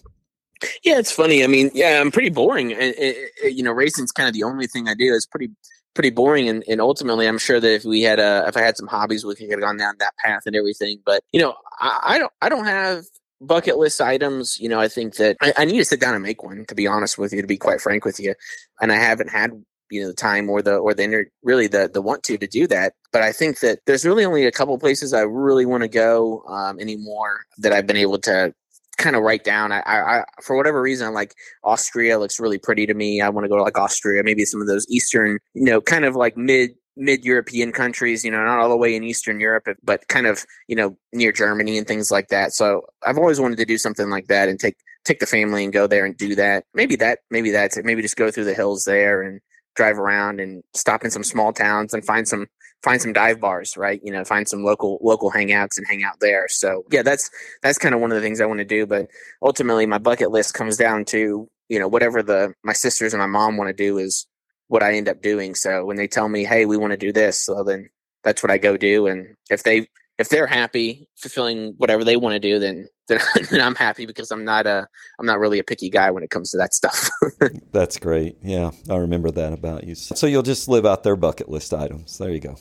Yeah, 0.83 0.99
it's 0.99 1.11
funny. 1.11 1.43
I 1.43 1.47
mean, 1.47 1.71
yeah, 1.73 2.01
I'm 2.01 2.11
pretty 2.11 2.29
boring. 2.29 2.71
It, 2.71 2.79
it, 2.79 3.31
it, 3.41 3.53
you 3.53 3.63
know, 3.63 3.71
racing's 3.71 4.11
kind 4.11 4.27
of 4.27 4.33
the 4.33 4.43
only 4.43 4.67
thing 4.67 4.89
I 4.89 4.93
do. 4.93 5.13
It's 5.15 5.25
pretty 5.25 5.51
pretty 5.93 6.09
boring 6.09 6.47
and, 6.47 6.63
and 6.67 6.79
ultimately 6.81 7.27
i'm 7.27 7.37
sure 7.37 7.59
that 7.59 7.73
if 7.73 7.85
we 7.85 8.01
had 8.01 8.19
a 8.19 8.45
if 8.47 8.55
i 8.55 8.61
had 8.61 8.77
some 8.77 8.87
hobbies 8.87 9.25
we 9.25 9.35
could 9.35 9.49
have 9.49 9.59
gone 9.59 9.77
down 9.77 9.95
that 9.99 10.15
path 10.23 10.43
and 10.45 10.55
everything 10.55 10.99
but 11.05 11.23
you 11.31 11.39
know 11.39 11.53
I, 11.79 11.99
I, 12.03 12.17
don't 12.17 12.31
i 12.41 12.49
don't 12.49 12.65
have 12.65 13.03
bucket 13.41 13.77
list 13.77 13.99
items 13.99 14.59
you 14.59 14.69
know 14.69 14.79
i 14.79 14.87
think 14.87 15.15
that 15.15 15.37
I, 15.41 15.53
I, 15.57 15.65
need 15.65 15.79
to 15.79 15.85
sit 15.85 15.99
down 15.99 16.13
and 16.13 16.23
make 16.23 16.43
one 16.43 16.65
to 16.67 16.75
be 16.75 16.87
honest 16.87 17.17
with 17.17 17.33
you 17.33 17.41
to 17.41 17.47
be 17.47 17.57
quite 17.57 17.81
frank 17.81 18.05
with 18.05 18.19
you 18.19 18.35
and 18.81 18.91
i 18.91 18.95
haven't 18.95 19.29
had 19.29 19.51
you 19.89 20.01
know 20.01 20.07
the 20.07 20.13
time 20.13 20.49
or 20.49 20.61
the 20.61 20.77
or 20.77 20.93
the 20.93 21.03
inner 21.03 21.29
really 21.43 21.67
the 21.67 21.89
the 21.93 22.01
want 22.01 22.23
to 22.23 22.37
to 22.37 22.47
do 22.47 22.65
that 22.67 22.93
but 23.11 23.21
i 23.21 23.31
think 23.31 23.59
that 23.59 23.79
there's 23.85 24.05
really 24.05 24.23
only 24.23 24.45
a 24.45 24.51
couple 24.51 24.77
places 24.79 25.13
i 25.13 25.21
really 25.21 25.65
want 25.65 25.83
to 25.83 25.89
go 25.89 26.43
um, 26.47 26.79
anymore 26.79 27.41
that 27.57 27.73
i've 27.73 27.87
been 27.87 27.97
able 27.97 28.17
to 28.17 28.53
kind 29.01 29.15
of 29.15 29.23
write 29.23 29.43
down. 29.43 29.71
I, 29.71 29.81
I, 29.85 30.23
for 30.41 30.55
whatever 30.55 30.81
reason, 30.81 31.13
like 31.13 31.33
Austria 31.63 32.19
looks 32.19 32.39
really 32.39 32.57
pretty 32.57 32.85
to 32.85 32.93
me. 32.93 33.21
I 33.21 33.29
want 33.29 33.45
to 33.45 33.49
go 33.49 33.57
to 33.57 33.63
like 33.63 33.77
Austria, 33.77 34.23
maybe 34.23 34.45
some 34.45 34.61
of 34.61 34.67
those 34.67 34.85
Eastern, 34.89 35.39
you 35.53 35.65
know, 35.65 35.81
kind 35.81 36.05
of 36.05 36.15
like 36.15 36.37
mid 36.37 36.71
mid 36.97 37.23
European 37.23 37.71
countries, 37.71 38.23
you 38.23 38.31
know, 38.31 38.43
not 38.43 38.59
all 38.59 38.69
the 38.69 38.77
way 38.77 38.95
in 38.95 39.03
Eastern 39.03 39.39
Europe, 39.39 39.67
but 39.83 40.07
kind 40.07 40.27
of, 40.27 40.45
you 40.67 40.75
know, 40.75 40.97
near 41.13 41.31
Germany 41.31 41.77
and 41.77 41.87
things 41.87 42.11
like 42.11 42.27
that. 42.27 42.53
So 42.53 42.81
I've 43.05 43.17
always 43.17 43.39
wanted 43.39 43.57
to 43.57 43.65
do 43.65 43.77
something 43.77 44.09
like 44.09 44.27
that 44.27 44.49
and 44.49 44.59
take 44.59 44.75
take 45.03 45.19
the 45.19 45.25
family 45.25 45.63
and 45.63 45.73
go 45.73 45.87
there 45.87 46.05
and 46.05 46.15
do 46.17 46.35
that. 46.35 46.65
Maybe 46.73 46.95
that 46.97 47.19
maybe 47.29 47.51
that's 47.51 47.77
it. 47.77 47.85
Maybe 47.85 48.01
just 48.01 48.17
go 48.17 48.29
through 48.29 48.45
the 48.45 48.53
hills 48.53 48.83
there 48.83 49.21
and 49.21 49.41
drive 49.75 49.97
around 49.97 50.39
and 50.39 50.63
stop 50.73 51.03
in 51.03 51.11
some 51.11 51.23
small 51.23 51.53
towns 51.53 51.93
and 51.93 52.05
find 52.05 52.27
some 52.27 52.47
find 52.83 53.01
some 53.01 53.13
dive 53.13 53.39
bars, 53.39 53.77
right? 53.77 53.99
You 54.03 54.11
know, 54.11 54.23
find 54.23 54.47
some 54.47 54.63
local 54.63 54.99
local 55.01 55.31
hangouts 55.31 55.77
and 55.77 55.87
hang 55.87 56.03
out 56.03 56.19
there. 56.19 56.47
So 56.49 56.83
yeah, 56.91 57.03
that's 57.03 57.29
that's 57.61 57.77
kind 57.77 57.95
of 57.95 58.01
one 58.01 58.11
of 58.11 58.15
the 58.15 58.21
things 58.21 58.41
I 58.41 58.45
want 58.45 58.59
to 58.59 58.65
do. 58.65 58.85
But 58.85 59.07
ultimately, 59.41 59.85
my 59.85 59.97
bucket 59.97 60.31
list 60.31 60.53
comes 60.53 60.77
down 60.77 61.05
to 61.05 61.49
you 61.69 61.79
know 61.79 61.87
whatever 61.87 62.23
the 62.23 62.53
my 62.63 62.73
sisters 62.73 63.13
and 63.13 63.21
my 63.21 63.27
mom 63.27 63.57
want 63.57 63.69
to 63.69 63.73
do 63.73 63.97
is 63.97 64.27
what 64.67 64.83
I 64.83 64.93
end 64.93 65.09
up 65.09 65.21
doing. 65.21 65.55
So 65.55 65.85
when 65.85 65.97
they 65.97 66.07
tell 66.07 66.29
me, 66.29 66.43
hey, 66.43 66.65
we 66.65 66.77
want 66.77 66.91
to 66.91 66.97
do 66.97 67.11
this, 67.11 67.45
so 67.45 67.63
then 67.63 67.89
that's 68.23 68.41
what 68.41 68.51
I 68.51 68.57
go 68.57 68.77
do. 68.77 69.07
And 69.07 69.35
if 69.49 69.63
they 69.63 69.87
if 70.17 70.29
they're 70.29 70.47
happy 70.47 71.07
fulfilling 71.17 71.73
whatever 71.77 72.03
they 72.03 72.15
want 72.15 72.33
to 72.33 72.39
do, 72.39 72.59
then 72.59 72.87
then, 73.07 73.19
then 73.51 73.61
I'm 73.61 73.75
happy 73.75 74.05
because 74.05 74.31
I'm 74.31 74.45
not 74.45 74.65
a 74.65 74.87
I'm 75.19 75.25
not 75.25 75.39
really 75.39 75.59
a 75.59 75.63
picky 75.63 75.89
guy 75.89 76.11
when 76.11 76.23
it 76.23 76.29
comes 76.29 76.51
to 76.51 76.57
that 76.57 76.73
stuff. 76.73 77.09
That's 77.71 77.97
great. 77.97 78.37
Yeah, 78.41 78.71
I 78.89 78.97
remember 78.97 79.31
that 79.31 79.53
about 79.53 79.83
you. 79.83 79.95
So 79.95 80.27
you'll 80.27 80.43
just 80.43 80.67
live 80.67 80.85
out 80.85 81.03
their 81.03 81.15
bucket 81.15 81.49
list 81.49 81.73
items. 81.73 82.17
There 82.17 82.31
you 82.31 82.39
go. 82.39 82.57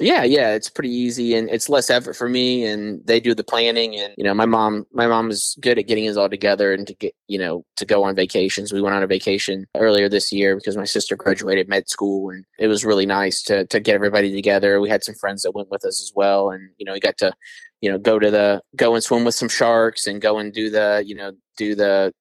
Yeah, 0.00 0.24
yeah, 0.24 0.54
it's 0.54 0.68
pretty 0.68 0.90
easy 0.90 1.36
and 1.36 1.48
it's 1.48 1.68
less 1.68 1.88
effort 1.88 2.14
for 2.14 2.28
me 2.28 2.66
and 2.66 3.00
they 3.06 3.20
do 3.20 3.32
the 3.32 3.44
planning 3.44 3.94
and 3.94 4.12
you 4.18 4.24
know, 4.24 4.34
my 4.34 4.44
mom 4.44 4.86
my 4.92 5.06
mom 5.06 5.30
is 5.30 5.56
good 5.60 5.78
at 5.78 5.86
getting 5.86 6.08
us 6.08 6.16
all 6.16 6.28
together 6.28 6.72
and 6.72 6.84
to 6.88 6.94
get, 6.94 7.14
you 7.28 7.38
know, 7.38 7.64
to 7.76 7.84
go 7.84 8.02
on 8.02 8.16
vacations. 8.16 8.72
We 8.72 8.82
went 8.82 8.96
on 8.96 9.04
a 9.04 9.06
vacation 9.06 9.66
earlier 9.76 10.08
this 10.08 10.32
year 10.32 10.56
because 10.56 10.76
my 10.76 10.84
sister 10.84 11.14
graduated 11.14 11.68
med 11.68 11.88
school 11.88 12.30
and 12.30 12.44
it 12.58 12.66
was 12.66 12.84
really 12.84 13.06
nice 13.06 13.40
to 13.44 13.66
to 13.68 13.78
get 13.78 13.94
everybody 13.94 14.34
together. 14.34 14.80
We 14.80 14.88
had 14.88 15.04
some 15.04 15.14
friends 15.14 15.42
that 15.42 15.52
went 15.54 15.70
with 15.70 15.84
us 15.84 16.02
as 16.02 16.10
well 16.12 16.50
and 16.50 16.70
you 16.76 16.84
know, 16.84 16.92
we 16.94 17.00
got 17.00 17.16
to 17.18 17.32
you 17.80 17.90
know, 17.90 17.98
go 17.98 18.18
to 18.18 18.30
the 18.32 18.62
go 18.74 18.94
and 18.94 19.04
swim 19.04 19.24
with 19.24 19.34
some 19.36 19.48
sharks 19.48 20.08
and 20.08 20.20
go 20.20 20.38
and 20.38 20.52
do 20.52 20.70
the, 20.70 21.04
you 21.06 21.14
know, 21.14 21.32
do 21.56 21.76
the 21.76 22.12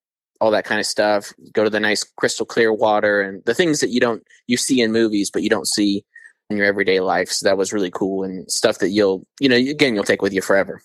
all 0.41 0.51
that 0.51 0.65
kind 0.65 0.79
of 0.79 0.85
stuff. 0.85 1.33
Go 1.53 1.63
to 1.63 1.69
the 1.71 1.79
nice 1.79 2.03
crystal 2.03 2.45
clear 2.45 2.71
water 2.71 3.21
and 3.21 3.43
the 3.45 3.53
things 3.55 3.79
that 3.79 3.89
you 3.89 3.99
don't 3.99 4.21
you 4.45 4.57
see 4.57 4.79
in 4.81 4.91
movies 4.91 5.31
but 5.31 5.41
you 5.41 5.49
don't 5.49 5.67
see 5.67 6.03
in 6.49 6.57
your 6.57 6.65
everyday 6.65 6.99
life. 6.99 7.29
So 7.29 7.47
that 7.47 7.57
was 7.57 7.73
really 7.73 7.91
cool 7.91 8.23
and 8.23 8.49
stuff 8.51 8.79
that 8.79 8.89
you'll, 8.89 9.25
you 9.39 9.49
know, 9.49 9.55
again, 9.55 9.95
you'll 9.95 10.03
take 10.03 10.21
with 10.21 10.33
you 10.33 10.41
forever. 10.41 10.81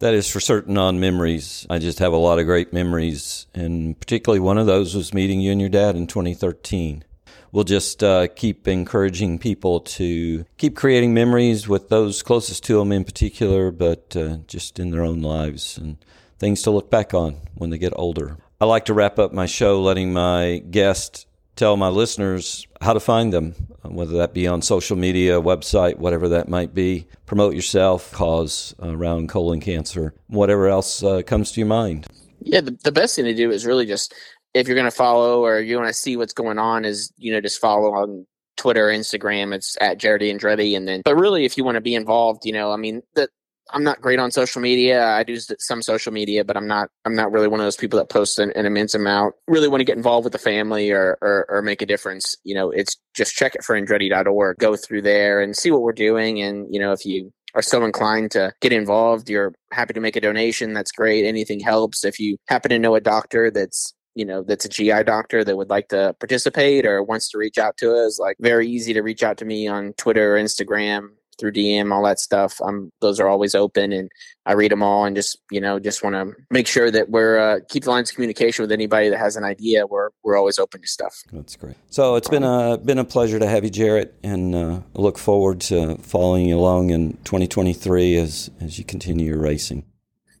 That 0.00 0.14
is 0.14 0.30
for 0.30 0.40
certain 0.40 0.78
on 0.78 0.98
memories. 0.98 1.66
I 1.68 1.78
just 1.78 1.98
have 1.98 2.12
a 2.12 2.16
lot 2.16 2.38
of 2.38 2.46
great 2.46 2.72
memories. 2.72 3.46
And 3.54 3.98
particularly 4.00 4.40
one 4.40 4.58
of 4.58 4.66
those 4.66 4.94
was 4.94 5.12
meeting 5.12 5.40
you 5.40 5.52
and 5.52 5.60
your 5.60 5.70
dad 5.70 5.94
in 5.94 6.06
2013. 6.06 7.04
We'll 7.52 7.64
just 7.64 8.02
uh, 8.02 8.28
keep 8.28 8.68
encouraging 8.68 9.38
people 9.40 9.80
to 9.80 10.46
keep 10.56 10.76
creating 10.76 11.12
memories 11.12 11.68
with 11.68 11.88
those 11.88 12.22
closest 12.22 12.64
to 12.64 12.78
them 12.78 12.92
in 12.92 13.04
particular, 13.04 13.72
but 13.72 14.16
uh, 14.16 14.38
just 14.46 14.78
in 14.78 14.90
their 14.90 15.02
own 15.02 15.20
lives 15.20 15.76
and 15.76 15.96
things 16.38 16.62
to 16.62 16.70
look 16.70 16.90
back 16.90 17.12
on 17.12 17.38
when 17.54 17.70
they 17.70 17.78
get 17.78 17.92
older. 17.96 18.38
I 18.60 18.66
like 18.66 18.84
to 18.86 18.94
wrap 18.94 19.18
up 19.18 19.32
my 19.32 19.46
show 19.46 19.82
letting 19.82 20.12
my 20.12 20.62
guest 20.70 21.26
tell 21.60 21.76
my 21.76 21.88
listeners 21.88 22.66
how 22.80 22.94
to 22.94 22.98
find 22.98 23.34
them, 23.34 23.54
whether 23.82 24.16
that 24.16 24.32
be 24.32 24.46
on 24.46 24.62
social 24.62 24.96
media, 24.96 25.38
website, 25.38 25.98
whatever 25.98 26.26
that 26.26 26.48
might 26.48 26.74
be. 26.74 27.06
Promote 27.26 27.54
yourself, 27.54 28.10
cause 28.12 28.74
around 28.80 29.28
colon 29.28 29.60
cancer, 29.60 30.14
whatever 30.28 30.68
else 30.68 31.02
uh, 31.04 31.20
comes 31.20 31.52
to 31.52 31.60
your 31.60 31.66
mind. 31.66 32.06
Yeah, 32.40 32.62
the, 32.62 32.70
the 32.82 32.90
best 32.90 33.14
thing 33.14 33.26
to 33.26 33.34
do 33.34 33.50
is 33.50 33.66
really 33.66 33.84
just 33.84 34.14
if 34.54 34.66
you're 34.66 34.74
going 34.74 34.90
to 34.90 34.90
follow 34.90 35.44
or 35.44 35.60
you 35.60 35.76
want 35.76 35.88
to 35.88 35.94
see 35.94 36.16
what's 36.16 36.32
going 36.32 36.58
on, 36.58 36.86
is 36.86 37.12
you 37.18 37.30
know 37.30 37.42
just 37.42 37.60
follow 37.60 37.92
on 37.92 38.26
Twitter, 38.56 38.86
Instagram. 38.86 39.54
It's 39.54 39.76
at 39.82 39.98
Jarett 39.98 40.22
Andretti, 40.22 40.74
and 40.74 40.88
then 40.88 41.02
but 41.04 41.14
really 41.14 41.44
if 41.44 41.58
you 41.58 41.64
want 41.64 41.74
to 41.74 41.82
be 41.82 41.94
involved, 41.94 42.46
you 42.46 42.54
know, 42.54 42.72
I 42.72 42.76
mean 42.76 43.02
the 43.14 43.28
I'm 43.72 43.84
not 43.84 44.00
great 44.00 44.18
on 44.18 44.30
social 44.30 44.60
media. 44.60 45.06
I 45.06 45.22
do 45.22 45.36
some 45.58 45.82
social 45.82 46.12
media, 46.12 46.44
but 46.44 46.56
I'm 46.56 46.66
not 46.66 46.88
I'm 47.04 47.14
not 47.14 47.32
really 47.32 47.48
one 47.48 47.60
of 47.60 47.66
those 47.66 47.76
people 47.76 47.98
that 47.98 48.08
posts 48.08 48.38
an, 48.38 48.52
an 48.56 48.66
immense 48.66 48.94
amount. 48.94 49.34
Really 49.48 49.68
want 49.68 49.80
to 49.80 49.84
get 49.84 49.96
involved 49.96 50.24
with 50.24 50.32
the 50.32 50.38
family 50.38 50.90
or, 50.90 51.18
or, 51.20 51.46
or 51.48 51.62
make 51.62 51.82
a 51.82 51.86
difference. 51.86 52.36
You 52.44 52.54
know, 52.54 52.70
it's 52.70 52.96
just 53.14 53.34
check 53.34 53.54
it 53.54 53.64
for 53.64 53.80
Andretti.org. 53.80 54.58
Go 54.58 54.76
through 54.76 55.02
there 55.02 55.40
and 55.40 55.56
see 55.56 55.70
what 55.70 55.82
we're 55.82 55.92
doing. 55.92 56.40
And 56.40 56.66
you 56.72 56.80
know, 56.80 56.92
if 56.92 57.04
you 57.04 57.32
are 57.54 57.62
so 57.62 57.84
inclined 57.84 58.30
to 58.32 58.52
get 58.60 58.72
involved, 58.72 59.28
you're 59.28 59.52
happy 59.72 59.94
to 59.94 60.00
make 60.00 60.16
a 60.16 60.20
donation. 60.20 60.72
That's 60.72 60.92
great. 60.92 61.24
Anything 61.24 61.60
helps. 61.60 62.04
If 62.04 62.20
you 62.20 62.36
happen 62.48 62.70
to 62.70 62.78
know 62.78 62.94
a 62.94 63.00
doctor 63.00 63.50
that's 63.50 63.94
you 64.16 64.24
know 64.24 64.42
that's 64.42 64.64
a 64.64 64.68
GI 64.68 65.04
doctor 65.04 65.44
that 65.44 65.56
would 65.56 65.70
like 65.70 65.88
to 65.88 66.14
participate 66.18 66.84
or 66.84 67.02
wants 67.02 67.30
to 67.30 67.38
reach 67.38 67.58
out 67.58 67.76
to 67.78 67.94
us, 67.94 68.18
like 68.18 68.36
very 68.40 68.68
easy 68.68 68.92
to 68.94 69.02
reach 69.02 69.22
out 69.22 69.38
to 69.38 69.44
me 69.44 69.68
on 69.68 69.92
Twitter 69.94 70.36
or 70.36 70.38
Instagram 70.38 71.10
through 71.40 71.52
DM, 71.52 71.92
all 71.92 72.04
that 72.04 72.20
stuff. 72.20 72.60
Um, 72.60 72.92
those 73.00 73.18
are 73.18 73.26
always 73.28 73.54
open, 73.54 73.92
and 73.92 74.10
I 74.46 74.52
read 74.52 74.70
them 74.70 74.82
all, 74.82 75.04
and 75.04 75.16
just 75.16 75.38
you 75.50 75.60
know, 75.60 75.80
just 75.80 76.04
want 76.04 76.14
to 76.14 76.32
make 76.50 76.66
sure 76.66 76.90
that 76.90 77.10
we're 77.10 77.38
uh, 77.38 77.60
keep 77.68 77.84
the 77.84 77.90
lines 77.90 78.10
of 78.10 78.14
communication 78.14 78.62
with 78.62 78.70
anybody 78.70 79.08
that 79.08 79.18
has 79.18 79.36
an 79.36 79.44
idea. 79.44 79.86
We're 79.86 80.10
we're 80.22 80.36
always 80.36 80.58
open 80.58 80.82
to 80.82 80.86
stuff. 80.86 81.22
That's 81.32 81.56
great. 81.56 81.76
So 81.88 82.14
it's 82.16 82.28
been 82.28 82.44
a 82.44 82.78
been 82.78 82.98
a 82.98 83.04
pleasure 83.04 83.38
to 83.38 83.46
have 83.46 83.64
you, 83.64 83.70
Jarett, 83.70 84.14
and 84.22 84.54
uh, 84.54 84.80
look 84.94 85.18
forward 85.18 85.60
to 85.62 85.96
following 85.96 86.46
you 86.46 86.58
along 86.58 86.90
in 86.90 87.14
2023 87.24 88.16
as 88.16 88.50
as 88.60 88.78
you 88.78 88.84
continue 88.84 89.26
your 89.26 89.40
racing. 89.40 89.84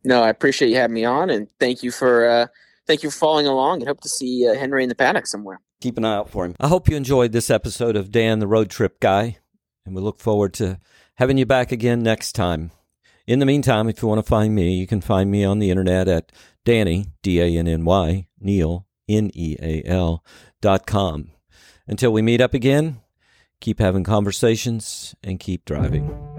No, 0.04 0.22
I 0.22 0.28
appreciate 0.28 0.68
you 0.68 0.76
having 0.76 0.94
me 0.94 1.04
on, 1.04 1.30
and 1.30 1.48
thank 1.58 1.82
you 1.82 1.90
for 1.90 2.28
uh, 2.28 2.46
thank 2.86 3.02
you 3.02 3.10
for 3.10 3.18
following 3.18 3.46
along, 3.46 3.80
and 3.80 3.88
hope 3.88 4.00
to 4.02 4.08
see 4.08 4.48
uh, 4.48 4.54
Henry 4.54 4.82
in 4.82 4.88
the 4.88 4.94
paddock 4.94 5.26
somewhere. 5.26 5.60
Keep 5.80 5.96
an 5.96 6.04
eye 6.04 6.16
out 6.16 6.28
for 6.28 6.44
him. 6.44 6.54
I 6.60 6.68
hope 6.68 6.88
you 6.88 6.96
enjoyed 6.96 7.32
this 7.32 7.48
episode 7.48 7.96
of 7.96 8.10
Dan 8.10 8.38
the 8.38 8.46
Road 8.46 8.68
Trip 8.68 9.00
Guy 9.00 9.38
and 9.90 9.96
we 9.96 10.02
look 10.02 10.20
forward 10.20 10.54
to 10.54 10.78
having 11.16 11.36
you 11.36 11.44
back 11.44 11.72
again 11.72 12.00
next 12.00 12.32
time. 12.32 12.70
In 13.26 13.40
the 13.40 13.46
meantime, 13.46 13.88
if 13.88 14.00
you 14.00 14.06
want 14.06 14.20
to 14.20 14.28
find 14.28 14.54
me, 14.54 14.76
you 14.76 14.86
can 14.86 15.00
find 15.00 15.30
me 15.30 15.44
on 15.44 15.58
the 15.58 15.68
internet 15.68 16.06
at 16.06 16.30
Danny, 16.64 17.06
D 17.22 17.40
A 17.40 17.58
N 17.58 17.66
N 17.66 17.84
Y, 17.84 18.28
Neal, 18.40 18.86
N 19.08 19.32
E 19.34 19.56
A 19.60 19.82
L, 19.84 20.24
dot 20.60 20.86
com. 20.86 21.32
Until 21.88 22.12
we 22.12 22.22
meet 22.22 22.40
up 22.40 22.54
again, 22.54 23.00
keep 23.60 23.80
having 23.80 24.04
conversations 24.04 25.16
and 25.24 25.40
keep 25.40 25.64
driving. 25.64 26.29